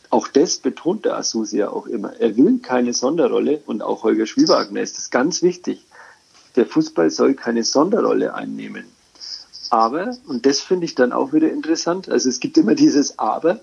Auch 0.09 0.27
das 0.27 0.57
betont 0.57 1.05
der 1.05 1.17
Asusi 1.17 1.57
ja 1.57 1.69
auch 1.69 1.85
immer. 1.85 2.13
Er 2.19 2.35
will 2.35 2.59
keine 2.59 2.93
Sonderrolle 2.93 3.61
und 3.65 3.83
auch 3.83 4.03
Holger 4.03 4.25
Schwiewagner 4.25 4.81
ist 4.81 4.97
das 4.97 5.11
ganz 5.11 5.43
wichtig. 5.43 5.85
Der 6.55 6.65
Fußball 6.65 7.11
soll 7.11 7.35
keine 7.35 7.63
Sonderrolle 7.63 8.33
einnehmen. 8.33 8.85
Aber, 9.69 10.17
und 10.27 10.47
das 10.47 10.61
finde 10.61 10.85
ich 10.85 10.95
dann 10.95 11.11
auch 11.11 11.31
wieder 11.31 11.51
interessant, 11.51 12.09
also 12.09 12.27
es 12.27 12.39
gibt 12.39 12.57
immer 12.57 12.73
dieses 12.73 13.19
Aber. 13.19 13.59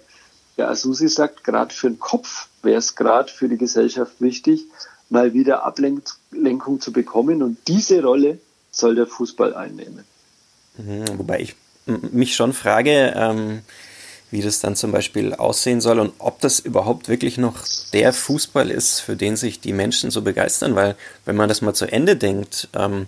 Der 0.57 0.71
Asusi 0.71 1.09
sagt, 1.09 1.43
gerade 1.43 1.75
für 1.75 1.91
den 1.91 1.99
Kopf 1.99 2.49
wäre 2.63 2.79
es 2.79 2.95
gerade 2.95 3.31
für 3.31 3.49
die 3.49 3.59
Gesellschaft 3.59 4.21
wichtig, 4.21 4.65
mal 5.11 5.35
wieder 5.35 5.65
Ablenkung 5.65 6.81
zu 6.81 6.93
bekommen. 6.93 7.43
Und 7.43 7.59
diese 7.67 8.03
Rolle 8.03 8.39
soll 8.71 8.95
der 8.95 9.07
Fußball 9.07 9.55
einnehmen. 9.55 10.05
Mhm, 10.79 11.19
wobei 11.19 11.41
ich 11.41 11.57
mich 11.87 12.35
schon 12.35 12.53
frage, 12.53 13.13
ähm, 13.17 13.63
wie 14.31 14.43
das 14.43 14.61
dann 14.61 14.77
zum 14.77 14.93
Beispiel 14.93 15.35
aussehen 15.35 15.81
soll 15.81 16.01
und 16.01 16.13
ob 16.19 16.41
das 16.41 16.59
überhaupt 16.59 17.09
wirklich 17.09 17.39
noch 17.39 17.65
der 17.93 18.13
Fußball 18.13 18.71
ist, 18.71 19.01
für 19.01 19.17
den 19.17 19.37
sich 19.37 19.61
die 19.61 19.73
Menschen 19.73 20.11
so 20.11 20.23
begeistern, 20.23 20.75
weil 20.75 20.97
wenn 21.25 21.37
man 21.37 21.49
das 21.49 21.63
mal 21.63 21.75
zu 21.75 21.87
Ende 21.87 22.17
denkt, 22.17 22.69
ähm, 22.75 23.07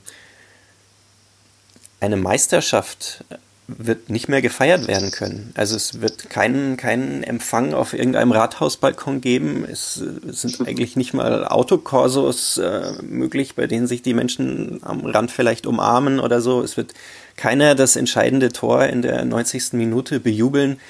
eine 2.01 2.17
Meisterschaft 2.17 3.25
wird 3.69 4.09
nicht 4.09 4.29
mehr 4.29 4.41
gefeiert 4.41 4.89
werden 4.89 5.11
können. 5.11 5.53
Also 5.55 5.77
es 5.77 6.01
wird 6.01 6.31
keinen, 6.31 6.79
keinen 6.79 7.23
Empfang 7.23 7.75
auf 7.75 7.93
irgendeinem 7.93 8.33
Rathausbalkon 8.33 9.21
geben. 9.21 9.67
Es, 9.71 10.03
es 10.27 10.41
sind 10.41 10.67
eigentlich 10.67 10.97
nicht 10.97 11.13
mal 11.13 11.47
Autokorsos 11.47 12.57
äh, 12.57 12.93
möglich, 13.03 13.57
bei 13.57 13.67
denen 13.67 13.87
sich 13.87 14.01
die 14.01 14.15
Menschen 14.15 14.81
am 14.83 15.05
Rand 15.05 15.31
vielleicht 15.31 15.67
umarmen 15.67 16.19
oder 16.19 16.41
so. 16.41 16.63
Es 16.63 16.79
wird 16.79 16.95
keiner 17.37 17.75
das 17.75 17.97
entscheidende 17.97 18.49
Tor 18.49 18.85
in 18.85 19.03
der 19.03 19.27
90. 19.27 19.75
Minute 19.75 20.19
bejubeln. 20.19 20.81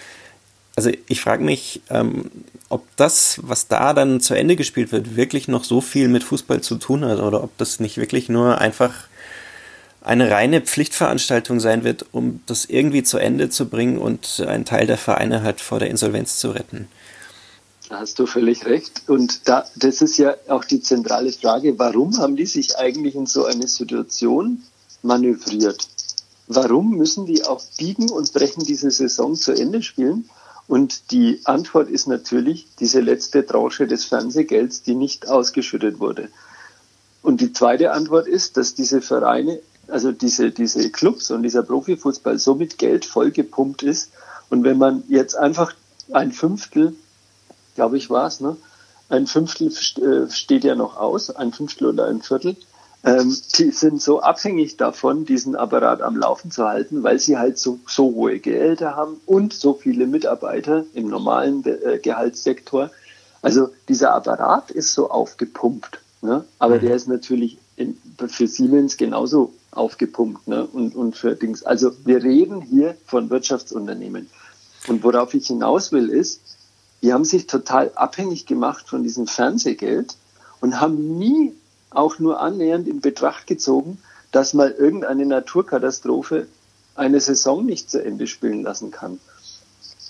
Also 0.79 0.93
ich 1.09 1.21
frage 1.21 1.43
mich, 1.43 1.83
ähm, 1.91 2.31
ob 2.69 2.87
das, 2.95 3.41
was 3.43 3.67
da 3.67 3.93
dann 3.95 4.21
zu 4.21 4.35
Ende 4.35 4.55
gespielt 4.55 4.93
wird, 4.93 5.17
wirklich 5.17 5.49
noch 5.49 5.65
so 5.65 5.81
viel 5.81 6.07
mit 6.07 6.23
Fußball 6.23 6.61
zu 6.61 6.77
tun 6.77 7.05
hat 7.05 7.19
oder 7.19 7.43
ob 7.43 7.51
das 7.59 7.81
nicht 7.81 7.97
wirklich 7.97 8.29
nur 8.29 8.59
einfach 8.59 8.95
eine 10.03 10.31
reine 10.31 10.61
Pflichtveranstaltung 10.61 11.59
sein 11.59 11.83
wird, 11.83 12.07
um 12.13 12.43
das 12.47 12.65
irgendwie 12.65 13.03
zu 13.03 13.19
Ende 13.19 13.51
zu 13.51 13.69
bringen 13.69 13.99
und 13.99 14.39
einen 14.47 14.65
Teil 14.65 14.87
der 14.87 14.99
Vereine 14.99 15.43
halt 15.43 15.61
vor 15.61 15.81
der 15.81 15.91
Insolvenz 15.91 16.39
zu 16.39 16.53
retten. 16.53 16.87
Da 17.89 17.99
hast 17.99 18.21
du 18.21 18.27
völlig 18.27 18.65
recht. 18.65 19.03
Und 19.09 19.49
da, 19.49 19.65
das 19.75 20.01
ist 20.01 20.17
ja 20.17 20.37
auch 20.47 20.65
die 20.65 20.81
zentrale 20.81 21.33
Frage, 21.33 21.77
warum 21.77 22.17
haben 22.19 22.37
die 22.37 22.47
sich 22.47 22.79
eigentlich 22.79 23.17
in 23.17 23.27
so 23.27 23.47
eine 23.47 23.67
Situation 23.67 24.63
manövriert? 25.03 25.89
Warum 26.47 26.93
müssen 26.97 27.27
die 27.27 27.43
auch 27.45 27.63
biegen 27.77 28.11
und 28.11 28.33
brechen 28.33 28.63
diese 28.63 28.93
Saison 28.93 29.35
zu 29.35 29.51
Ende 29.51 29.83
spielen? 29.83 30.31
Und 30.69 31.11
die 31.11 31.41
Antwort 31.45 31.89
ist 31.89 32.07
natürlich 32.07 32.69
diese 32.79 33.01
letzte 33.01 33.45
Tranche 33.45 33.87
des 33.87 34.05
Fernsehgelds, 34.05 34.83
die 34.83 34.95
nicht 34.95 35.27
ausgeschüttet 35.27 35.99
wurde. 35.99 36.29
Und 37.23 37.41
die 37.41 37.53
zweite 37.53 37.93
Antwort 37.93 38.29
ist, 38.29 38.57
dass 38.57 38.75
diese 38.75 39.01
Vereine 39.01 39.61
also 39.89 40.13
diese, 40.13 40.51
diese 40.51 40.91
Clubs 40.91 41.31
und 41.31 41.43
dieser 41.43 41.63
Profifußball 41.63 42.39
so 42.39 42.55
mit 42.55 42.77
Geld 42.77 43.07
vollgepumpt 43.07 43.83
ist. 43.83 44.11
Und 44.51 44.63
wenn 44.63 44.77
man 44.77 45.03
jetzt 45.09 45.35
einfach 45.35 45.75
ein 46.13 46.31
Fünftel 46.33 46.95
glaube 47.79 47.97
ich, 47.97 48.11
war 48.11 48.27
es. 48.27 48.41
Ne? 48.41 48.57
Ein 49.09 49.29
Fünftel 49.29 49.69
äh, 49.69 50.29
steht 50.33 50.65
ja 50.65 50.75
noch 50.75 50.97
aus, 50.97 51.31
ein 51.31 51.53
Fünftel 51.53 51.87
oder 51.87 52.07
ein 52.07 52.23
Viertel. 52.23 52.57
Ähm, 53.05 53.37
die 53.57 53.71
sind 53.71 54.03
so 54.03 54.21
abhängig 54.21 54.77
davon, 54.77 55.25
diesen 55.25 55.55
Apparat 55.55 56.03
am 56.03 56.17
Laufen 56.17 56.51
zu 56.51 56.67
halten, 56.67 57.03
weil 57.03 57.19
sie 57.21 57.39
halt 57.39 57.57
so, 57.59 57.79
so 57.87 58.07
hohe 58.07 58.41
Gehälter 58.41 58.97
haben 58.97 59.21
und 59.25 59.53
so 59.53 59.75
viele 59.75 60.07
Mitarbeiter 60.07 60.85
im 60.95 61.09
normalen 61.09 61.65
äh, 61.65 61.99
Gehaltssektor. 61.99 62.91
Also 63.41 63.69
dieser 63.89 64.15
Apparat 64.15 64.73
ist 64.73 64.95
so 64.95 65.11
aufgepumpt. 65.11 66.01
Ne? 66.23 66.45
Aber 66.59 66.77
mhm. 66.77 66.81
der 66.81 66.97
ist 66.97 67.07
natürlich 67.07 67.59
in, 67.77 67.97
für 68.27 68.49
Siemens 68.49 68.97
genauso 68.97 69.53
aufgepumpt. 69.71 70.49
Ne? 70.49 70.67
Und, 70.67 70.97
und 70.97 71.17
für 71.17 71.37
Dings. 71.37 71.63
Also 71.63 71.93
wir 72.05 72.23
reden 72.25 72.61
hier 72.61 72.97
von 73.07 73.31
Wirtschaftsunternehmen. 73.31 74.29
Und 74.89 75.05
worauf 75.05 75.35
ich 75.35 75.47
hinaus 75.47 75.93
will, 75.93 76.09
ist, 76.09 76.41
die 77.03 77.13
haben 77.13 77.25
sich 77.25 77.47
total 77.47 77.93
abhängig 77.95 78.47
gemacht 78.47 78.89
von 78.89 79.05
diesem 79.05 79.29
Fernsehgeld 79.29 80.17
und 80.61 80.81
haben 80.81 81.17
nie 81.19 81.55
auch 81.91 82.19
nur 82.19 82.41
annähernd 82.41 82.89
in 82.89 83.01
Betracht 83.01 83.47
gezogen, 83.47 83.99
dass 84.33 84.55
mal 84.55 84.71
irgendeine 84.71 85.27
Naturkatastrophe 85.27 86.47
eine 86.95 87.21
Saison 87.21 87.65
nicht 87.65 87.91
zu 87.91 88.05
Ende 88.05 88.27
spielen 88.27 88.63
lassen 88.63 88.91
kann. 88.91 89.21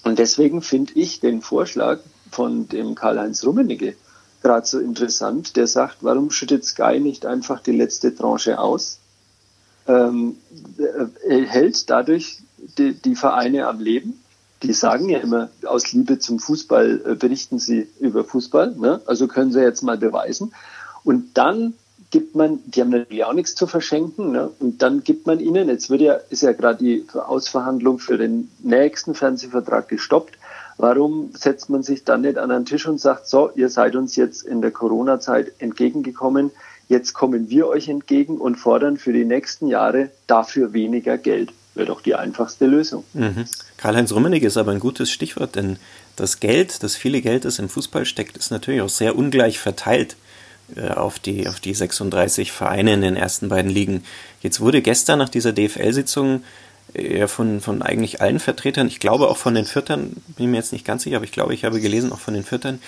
Und 0.04 0.18
deswegen 0.18 0.62
finde 0.62 0.94
ich 0.94 1.20
den 1.20 1.42
Vorschlag 1.42 2.00
von 2.30 2.68
dem 2.68 2.94
Karl-Heinz 2.94 3.44
Rummenigge 3.44 3.94
gerade 4.42 4.66
so 4.66 4.78
interessant, 4.78 5.56
der 5.56 5.66
sagt, 5.66 5.98
warum 6.00 6.30
schüttet 6.30 6.64
Sky 6.64 7.00
nicht 7.00 7.26
einfach 7.26 7.60
die 7.60 7.72
letzte 7.72 8.14
Tranche 8.14 8.58
aus, 8.58 8.98
ähm, 9.88 10.36
äh, 11.26 11.42
hält 11.42 11.90
dadurch 11.90 12.38
die, 12.78 12.94
die 12.94 13.16
Vereine 13.16 13.66
am 13.66 13.80
Leben 13.80 14.20
die 14.62 14.72
sagen 14.72 15.08
ja 15.08 15.18
immer, 15.18 15.50
aus 15.64 15.92
Liebe 15.92 16.18
zum 16.18 16.38
Fußball 16.38 17.02
äh, 17.06 17.14
berichten 17.14 17.58
sie 17.58 17.88
über 18.00 18.24
Fußball. 18.24 18.74
Ne? 18.76 19.00
Also 19.06 19.28
können 19.28 19.52
sie 19.52 19.60
jetzt 19.60 19.82
mal 19.82 19.98
beweisen. 19.98 20.52
Und 21.08 21.38
dann 21.38 21.72
gibt 22.10 22.36
man, 22.36 22.58
die 22.66 22.82
haben 22.82 22.90
natürlich 22.90 23.24
auch 23.24 23.32
nichts 23.32 23.54
zu 23.54 23.66
verschenken, 23.66 24.32
ne? 24.32 24.50
und 24.60 24.82
dann 24.82 25.02
gibt 25.02 25.26
man 25.26 25.40
ihnen, 25.40 25.70
jetzt 25.70 25.88
wird 25.88 26.02
ja, 26.02 26.18
ist 26.28 26.42
ja 26.42 26.52
gerade 26.52 26.84
die 26.84 27.06
Ausverhandlung 27.14 27.98
für 27.98 28.18
den 28.18 28.50
nächsten 28.58 29.14
Fernsehvertrag 29.14 29.88
gestoppt. 29.88 30.36
Warum 30.76 31.30
setzt 31.32 31.70
man 31.70 31.82
sich 31.82 32.04
dann 32.04 32.20
nicht 32.20 32.36
an 32.36 32.50
den 32.50 32.66
Tisch 32.66 32.86
und 32.86 33.00
sagt, 33.00 33.26
so, 33.26 33.50
ihr 33.54 33.70
seid 33.70 33.96
uns 33.96 34.16
jetzt 34.16 34.42
in 34.42 34.60
der 34.60 34.70
Corona-Zeit 34.70 35.52
entgegengekommen, 35.60 36.50
jetzt 36.88 37.14
kommen 37.14 37.48
wir 37.48 37.68
euch 37.68 37.88
entgegen 37.88 38.36
und 38.36 38.56
fordern 38.56 38.98
für 38.98 39.14
die 39.14 39.24
nächsten 39.24 39.66
Jahre 39.66 40.10
dafür 40.26 40.74
weniger 40.74 41.16
Geld 41.16 41.54
wäre 41.74 41.86
doch 41.86 42.02
die 42.02 42.16
einfachste 42.16 42.66
Lösung. 42.66 43.04
Mhm. 43.14 43.46
Karl-Heinz 43.78 44.12
Rummenigge 44.12 44.46
ist 44.46 44.58
aber 44.58 44.72
ein 44.72 44.80
gutes 44.80 45.10
Stichwort, 45.10 45.56
denn 45.56 45.78
das 46.16 46.38
Geld, 46.38 46.82
das 46.82 46.96
viele 46.96 47.22
Geld, 47.22 47.46
das 47.46 47.58
im 47.58 47.70
Fußball 47.70 48.04
steckt, 48.04 48.36
ist 48.36 48.50
natürlich 48.50 48.82
auch 48.82 48.90
sehr 48.90 49.16
ungleich 49.16 49.58
verteilt 49.58 50.16
auf 50.94 51.18
die, 51.18 51.48
auf 51.48 51.60
die 51.60 51.74
36 51.74 52.52
Vereine 52.52 52.94
in 52.94 53.00
den 53.00 53.16
ersten 53.16 53.48
beiden 53.48 53.70
Ligen. 53.70 54.04
Jetzt 54.42 54.60
wurde 54.60 54.82
gestern 54.82 55.18
nach 55.18 55.28
dieser 55.28 55.52
DFL-Sitzung 55.52 56.42
äh, 56.94 57.26
von, 57.26 57.60
von 57.60 57.82
eigentlich 57.82 58.20
allen 58.20 58.40
Vertretern, 58.40 58.86
ich 58.86 59.00
glaube 59.00 59.28
auch 59.28 59.36
von 59.36 59.54
den 59.54 59.64
Viertern, 59.64 60.16
bin 60.36 60.50
mir 60.50 60.58
jetzt 60.58 60.72
nicht 60.72 60.84
ganz 60.84 61.02
sicher, 61.02 61.16
aber 61.16 61.24
ich 61.24 61.32
glaube, 61.32 61.54
ich 61.54 61.64
habe 61.64 61.80
gelesen, 61.80 62.12
auch 62.12 62.20
von 62.20 62.34
den 62.34 62.44
Viertern, 62.44 62.80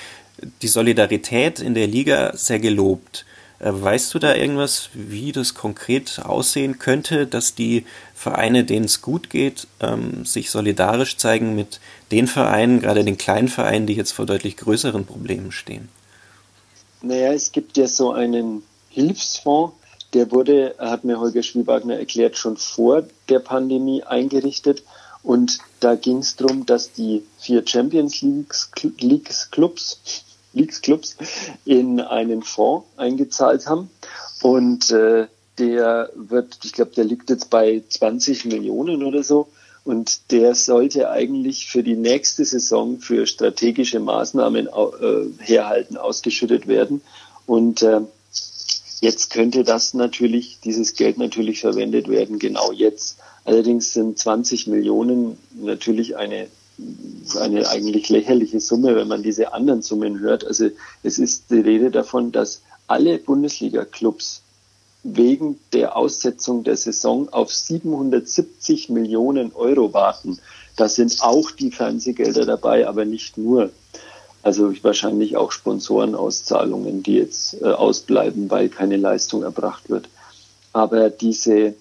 die 0.62 0.68
Solidarität 0.68 1.60
in 1.60 1.74
der 1.74 1.86
Liga 1.86 2.36
sehr 2.36 2.58
gelobt. 2.58 3.24
Äh, 3.58 3.70
weißt 3.72 4.12
du 4.14 4.18
da 4.18 4.34
irgendwas, 4.34 4.90
wie 4.94 5.32
das 5.32 5.54
konkret 5.54 6.20
aussehen 6.24 6.78
könnte, 6.78 7.26
dass 7.26 7.54
die 7.54 7.84
Vereine, 8.14 8.64
denen 8.64 8.86
es 8.86 9.02
gut 9.02 9.30
geht, 9.30 9.66
ähm, 9.80 10.24
sich 10.24 10.50
solidarisch 10.50 11.16
zeigen 11.16 11.54
mit 11.54 11.80
den 12.10 12.26
Vereinen, 12.26 12.80
gerade 12.80 13.04
den 13.04 13.18
kleinen 13.18 13.48
Vereinen, 13.48 13.86
die 13.86 13.94
jetzt 13.94 14.12
vor 14.12 14.26
deutlich 14.26 14.56
größeren 14.56 15.04
Problemen 15.04 15.52
stehen? 15.52 15.88
Naja, 17.02 17.32
es 17.32 17.52
gibt 17.52 17.76
ja 17.76 17.86
so 17.86 18.12
einen 18.12 18.62
Hilfsfonds, 18.88 19.74
der 20.12 20.30
wurde, 20.32 20.74
hat 20.78 21.04
mir 21.04 21.20
Holger 21.20 21.42
Schwiebagner 21.42 21.98
erklärt, 21.98 22.36
schon 22.36 22.56
vor 22.56 23.04
der 23.28 23.38
Pandemie 23.38 24.02
eingerichtet. 24.02 24.82
Und 25.22 25.58
da 25.80 25.94
ging 25.94 26.18
es 26.18 26.36
darum, 26.36 26.66
dass 26.66 26.92
die 26.92 27.22
vier 27.38 27.66
Champions 27.66 28.22
Leagues, 28.22 28.70
Leagues 28.98 29.50
Clubs 29.50 30.00
Leagues-Clubs 30.52 31.16
in 31.64 32.00
einen 32.00 32.42
Fonds 32.42 32.86
eingezahlt 32.96 33.66
haben. 33.66 33.90
Und 34.42 34.90
äh, 34.90 35.26
der 35.58 36.10
wird, 36.14 36.58
ich 36.64 36.72
glaube, 36.72 36.92
der 36.92 37.04
liegt 37.04 37.30
jetzt 37.30 37.50
bei 37.50 37.82
20 37.88 38.46
Millionen 38.46 39.04
oder 39.04 39.22
so. 39.22 39.48
Und 39.90 40.30
der 40.30 40.54
sollte 40.54 41.10
eigentlich 41.10 41.66
für 41.66 41.82
die 41.82 41.96
nächste 41.96 42.44
Saison 42.44 43.00
für 43.00 43.26
strategische 43.26 43.98
Maßnahmen 43.98 44.68
äh, 44.68 45.44
herhalten, 45.44 45.96
ausgeschüttet 45.96 46.68
werden. 46.68 47.00
Und 47.44 47.82
äh, 47.82 48.00
jetzt 49.00 49.30
könnte 49.30 49.64
das 49.64 49.92
natürlich, 49.92 50.60
dieses 50.62 50.94
Geld 50.94 51.18
natürlich 51.18 51.60
verwendet 51.60 52.06
werden, 52.06 52.38
genau 52.38 52.70
jetzt. 52.70 53.16
Allerdings 53.44 53.92
sind 53.92 54.16
20 54.16 54.68
Millionen 54.68 55.38
natürlich 55.60 56.16
eine 56.16 56.46
eine 57.38 57.68
eigentlich 57.68 58.08
lächerliche 58.10 58.60
Summe, 58.60 58.94
wenn 58.94 59.08
man 59.08 59.24
diese 59.24 59.52
anderen 59.52 59.82
Summen 59.82 60.20
hört. 60.20 60.44
Also 60.44 60.68
es 61.02 61.18
ist 61.18 61.50
die 61.50 61.58
Rede 61.58 61.90
davon, 61.90 62.30
dass 62.30 62.62
alle 62.86 63.18
Bundesliga-Clubs 63.18 64.42
wegen 65.02 65.58
der 65.72 65.96
Aussetzung 65.96 66.64
der 66.64 66.76
Saison 66.76 67.28
auf 67.30 67.52
770 67.52 68.90
Millionen 68.90 69.52
Euro 69.54 69.92
warten. 69.94 70.38
Da 70.76 70.88
sind 70.88 71.16
auch 71.20 71.50
die 71.50 71.70
Fernsehgelder 71.70 72.44
dabei, 72.44 72.86
aber 72.86 73.04
nicht 73.04 73.38
nur. 73.38 73.70
Also 74.42 74.72
wahrscheinlich 74.82 75.36
auch 75.36 75.52
Sponsorenauszahlungen, 75.52 77.02
die 77.02 77.14
jetzt 77.14 77.60
äh, 77.60 77.66
ausbleiben, 77.66 78.50
weil 78.50 78.70
keine 78.70 78.96
Leistung 78.96 79.42
erbracht 79.42 79.90
wird. 79.90 80.08
Aber 80.72 81.10
diese, 81.10 81.74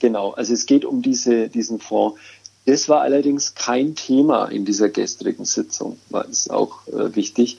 genau, 0.00 0.32
also 0.32 0.52
es 0.52 0.66
geht 0.66 0.84
um 0.84 1.02
diese, 1.02 1.48
diesen 1.48 1.78
Fonds. 1.78 2.18
Das 2.66 2.88
war 2.88 3.02
allerdings 3.02 3.54
kein 3.54 3.94
Thema 3.94 4.46
in 4.46 4.64
dieser 4.64 4.88
gestrigen 4.88 5.44
Sitzung, 5.44 5.98
war 6.10 6.28
es 6.28 6.48
auch 6.48 6.86
äh, 6.88 7.14
wichtig. 7.14 7.58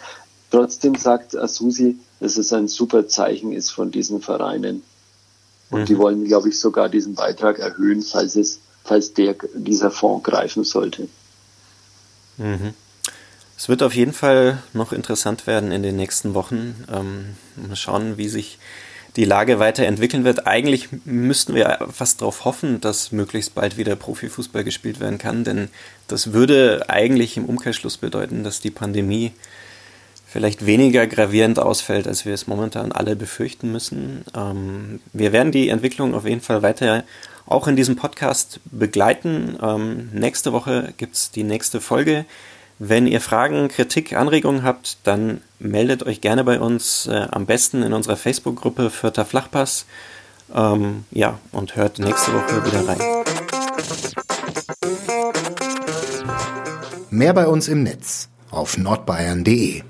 Trotzdem 0.50 0.96
sagt 0.96 1.36
Asusi, 1.36 1.98
dass 2.20 2.38
es 2.38 2.54
ein 2.54 2.68
super 2.68 3.08
Zeichen 3.08 3.54
ist 3.54 3.72
von 3.72 3.92
diesen 3.92 4.22
Vereinen. 4.22 4.84
Und 5.74 5.82
mhm. 5.82 5.86
die 5.86 5.98
wollen, 5.98 6.26
glaube 6.26 6.50
ich, 6.50 6.60
sogar 6.60 6.88
diesen 6.88 7.16
Beitrag 7.16 7.58
erhöhen, 7.58 8.04
falls 8.04 8.36
es, 8.36 8.60
falls 8.84 9.14
der, 9.14 9.36
dieser 9.56 9.90
Fonds 9.90 10.24
greifen 10.24 10.64
sollte. 10.64 11.08
Mhm. 12.38 12.74
Es 13.58 13.70
wird 13.70 13.82
auf 13.82 13.96
jeden 13.96 14.14
Fall 14.14 14.62
noch 14.74 14.94
interessant 14.94 15.48
werden 15.48 15.72
in 15.72 15.82
den 15.82 15.96
nächsten 15.96 16.36
Wochen. 16.36 16.86
Ähm, 16.92 17.36
mal 17.68 17.76
schauen, 17.76 18.18
wie 18.18 18.28
sich 18.28 18.60
die 19.16 19.26
Lage 19.26 19.60
weiterentwickeln 19.60 20.24
wird. 20.24 20.46
Eigentlich 20.46 20.90
müssten 21.06 21.56
wir 21.56 21.88
fast 21.92 22.22
darauf 22.22 22.46
hoffen, 22.46 22.82
dass 22.82 23.12
möglichst 23.12 23.56
bald 23.56 23.78
wieder 23.78 23.96
Profifußball 23.96 24.64
gespielt 24.64 25.00
werden 25.00 25.18
kann, 25.18 25.44
denn 25.44 25.70
das 26.08 26.34
würde 26.34 26.86
eigentlich 26.90 27.38
im 27.38 27.46
Umkehrschluss 27.46 27.98
bedeuten, 27.98 28.44
dass 28.44 28.60
die 28.60 28.72
Pandemie 28.72 29.32
vielleicht 30.34 30.66
weniger 30.66 31.06
gravierend 31.06 31.60
ausfällt, 31.60 32.08
als 32.08 32.26
wir 32.26 32.34
es 32.34 32.48
momentan 32.48 32.92
alle 32.92 33.16
befürchten 33.16 33.72
müssen. 33.72 34.26
Ähm, 34.36 35.00
wir 35.14 35.32
werden 35.32 35.52
die 35.52 35.70
Entwicklung 35.70 36.16
auf 36.16 36.26
jeden 36.26 36.42
Fall 36.42 36.64
weiter 36.64 37.04
auch 37.46 37.68
in 37.68 37.76
diesem 37.76 37.96
Podcast 37.96 38.60
begleiten. 38.66 39.60
Ähm, 39.62 40.10
nächste 40.12 40.52
Woche 40.52 40.92
gibt 40.98 41.14
es 41.14 41.30
die 41.30 41.44
nächste 41.44 41.80
Folge. 41.80 42.26
Wenn 42.80 43.06
ihr 43.06 43.22
Fragen, 43.22 43.68
Kritik, 43.68 44.14
Anregungen 44.14 44.64
habt, 44.64 44.98
dann 45.04 45.42
meldet 45.60 46.02
euch 46.02 46.20
gerne 46.20 46.44
bei 46.44 46.60
uns, 46.60 47.06
äh, 47.06 47.28
am 47.30 47.46
besten 47.46 47.84
in 47.84 47.94
unserer 47.94 48.18
Facebook-Gruppe 48.18 48.90
Vierter 48.90 49.26
Flachpass. 49.26 49.86
Ähm, 50.56 51.06
ja, 51.12 51.38
und 51.52 51.76
hört 51.76 52.00
nächste 52.00 52.34
Woche 52.34 52.66
wieder 52.66 52.88
rein. 52.88 53.00
Mehr 57.12 57.34
bei 57.36 57.46
uns 57.46 57.68
im 57.68 57.84
Netz 57.84 58.30
auf 58.50 58.80
nordbayern.de 58.80 59.84